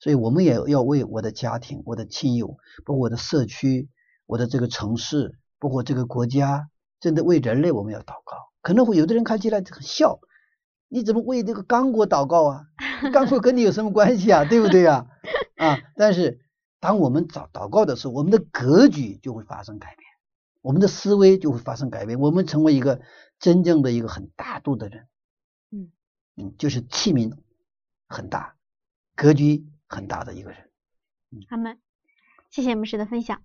[0.00, 3.88] 所以我们也要为我的家庭、我的亲友，包括我的社区、
[4.26, 6.68] 我的这个城市，包括这个国家，
[7.00, 8.50] 真的为人类我们要祷告。
[8.60, 10.20] 可能会有的人看起来很笑，
[10.88, 12.66] 你怎么为这个刚果祷告啊？
[13.12, 14.44] 刚果跟你有什么关系啊？
[14.44, 15.06] 对不对呀？
[15.56, 15.78] 啊！
[15.96, 16.40] 但是
[16.80, 20.06] 当我们祷祷告的时候，我们的格局就会发生改变，
[20.60, 23.00] 我们的思维就会发生改变，我们成为一个
[23.38, 25.06] 真正的一个很大度的人。
[25.74, 25.90] 嗯
[26.36, 27.36] 嗯，就是器皿
[28.06, 28.56] 很大，
[29.14, 30.70] 格局很大的一个人。
[31.48, 31.80] 阿门。
[32.50, 33.42] 谢谢牧师的分享。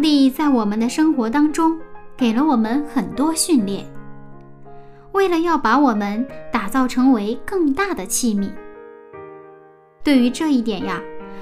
[0.00, 1.78] 上帝在我们的生活当中
[2.16, 3.84] 给了我们很多训练，
[5.12, 8.48] 为了要把我们打造成为更大的器皿。
[10.02, 10.98] 对于这一点呀，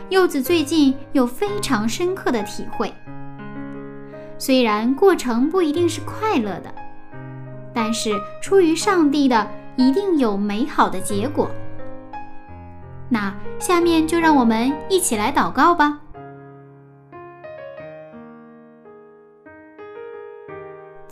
[0.08, 2.92] 柚子最近有非常深刻的体会。
[4.38, 6.74] 虽然过程不一定是快乐的，
[7.72, 8.10] 但是
[8.42, 11.48] 出于上帝的一定有美好的结果。
[13.08, 16.00] 那下面就让我们一起来祷告吧。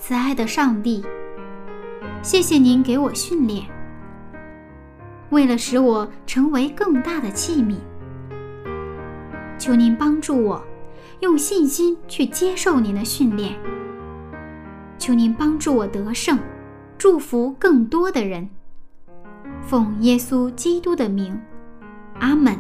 [0.07, 1.04] 慈爱的上帝，
[2.22, 3.66] 谢谢您给我训练，
[5.30, 7.74] 为了使我成为更大的器皿。
[9.59, 10.62] 求您帮助我，
[11.18, 13.57] 用信心去接受您的训练。
[14.96, 16.38] 求您帮助我得胜，
[16.96, 18.48] 祝福更多的人。
[19.61, 21.36] 奉耶稣基督的名，
[22.20, 22.57] 阿门。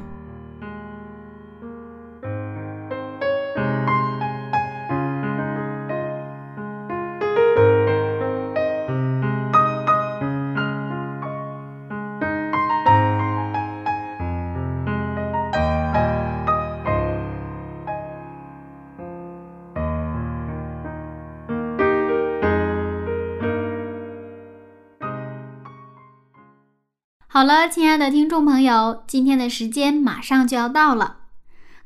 [27.36, 31.18] 好了，亲爱的听众朋友，今天的时间马上就要到了，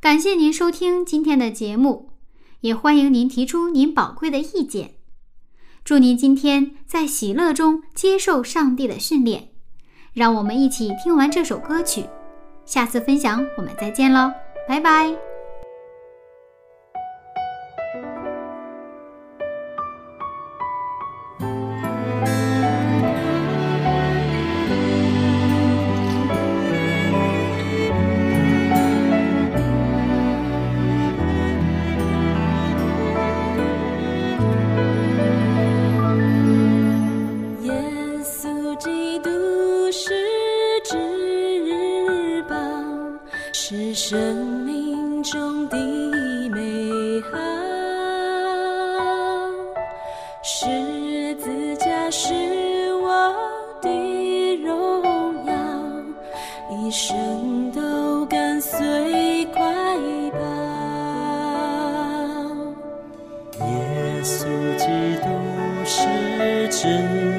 [0.00, 2.10] 感谢您收听今天的节目，
[2.60, 4.92] 也欢迎您提出您宝贵的意见。
[5.82, 9.48] 祝您今天在喜乐中接受上帝的训练。
[10.12, 12.04] 让我们一起听完这首歌曲，
[12.64, 14.30] 下次分享我们再见喽，
[14.68, 15.29] 拜拜。
[44.10, 45.76] 生命中的
[46.48, 47.38] 美好，
[50.42, 50.66] 十
[51.36, 52.34] 字架是
[52.94, 53.32] 我
[53.80, 55.54] 的荣耀，
[56.72, 59.62] 一生都跟随快
[60.32, 60.38] 跑。
[63.64, 64.44] 耶稣
[64.76, 64.86] 基
[65.22, 65.28] 督
[65.84, 67.29] 是真。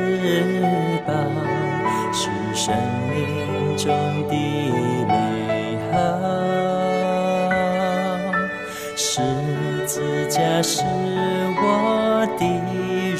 [10.63, 12.45] 是我的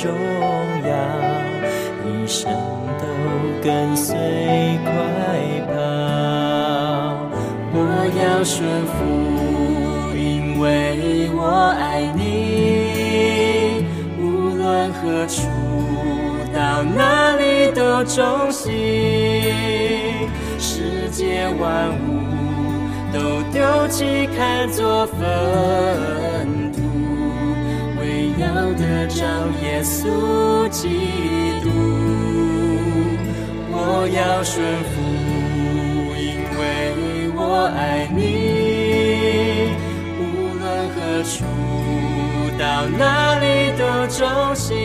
[0.04, 0.14] 荣
[0.88, 0.92] 耀，
[2.06, 2.54] 一生
[3.00, 3.04] 都
[3.64, 4.16] 跟随
[4.84, 4.90] 快
[5.68, 5.74] 跑。
[7.74, 7.76] 我
[8.22, 8.94] 要顺服，
[10.16, 11.40] 因为我
[11.80, 11.82] 爱
[12.16, 13.86] 你，
[14.20, 14.22] 无
[14.56, 15.42] 论何处，
[16.54, 18.70] 到哪里都忠心。
[20.60, 22.22] 世界万物
[23.12, 25.20] 都丢弃，看作粪，
[28.74, 29.26] 得着
[29.62, 30.88] 耶稣基
[31.64, 31.70] 督。
[33.74, 34.94] 我要顺服，
[36.18, 36.22] 因
[36.58, 36.60] 为
[37.36, 37.40] 我
[37.76, 38.20] 爱你，
[40.20, 40.22] 无
[40.60, 41.44] 论何处，
[42.60, 42.64] 到
[42.98, 43.02] 哪
[43.40, 43.46] 里
[43.78, 44.20] 都忠
[44.56, 44.78] 心，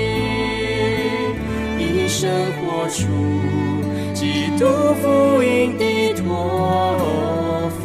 [1.79, 2.31] 一生
[2.61, 2.99] 活出
[4.15, 4.65] 基督
[5.03, 5.85] 福音的
[6.15, 6.25] 托
[7.81, 7.83] 付，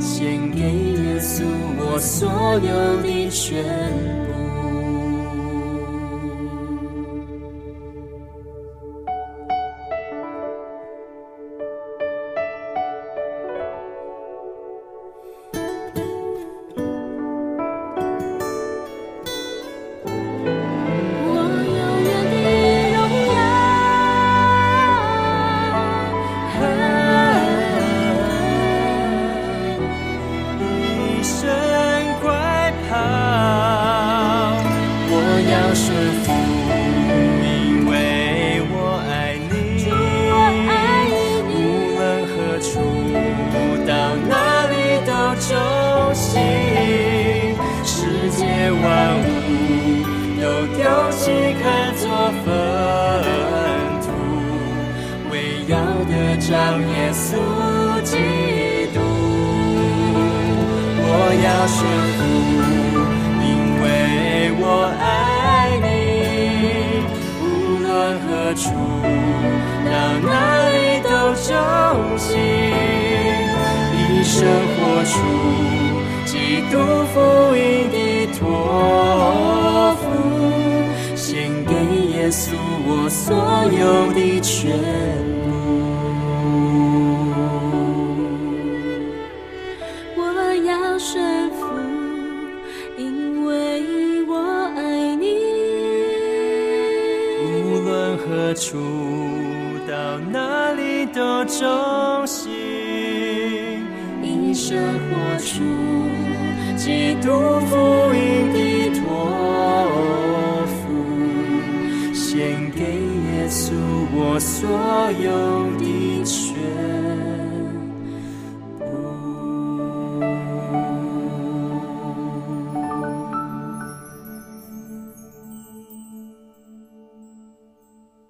[0.00, 1.44] 献给耶稣
[1.78, 2.28] 我所
[2.60, 2.68] 有
[3.02, 3.64] 的全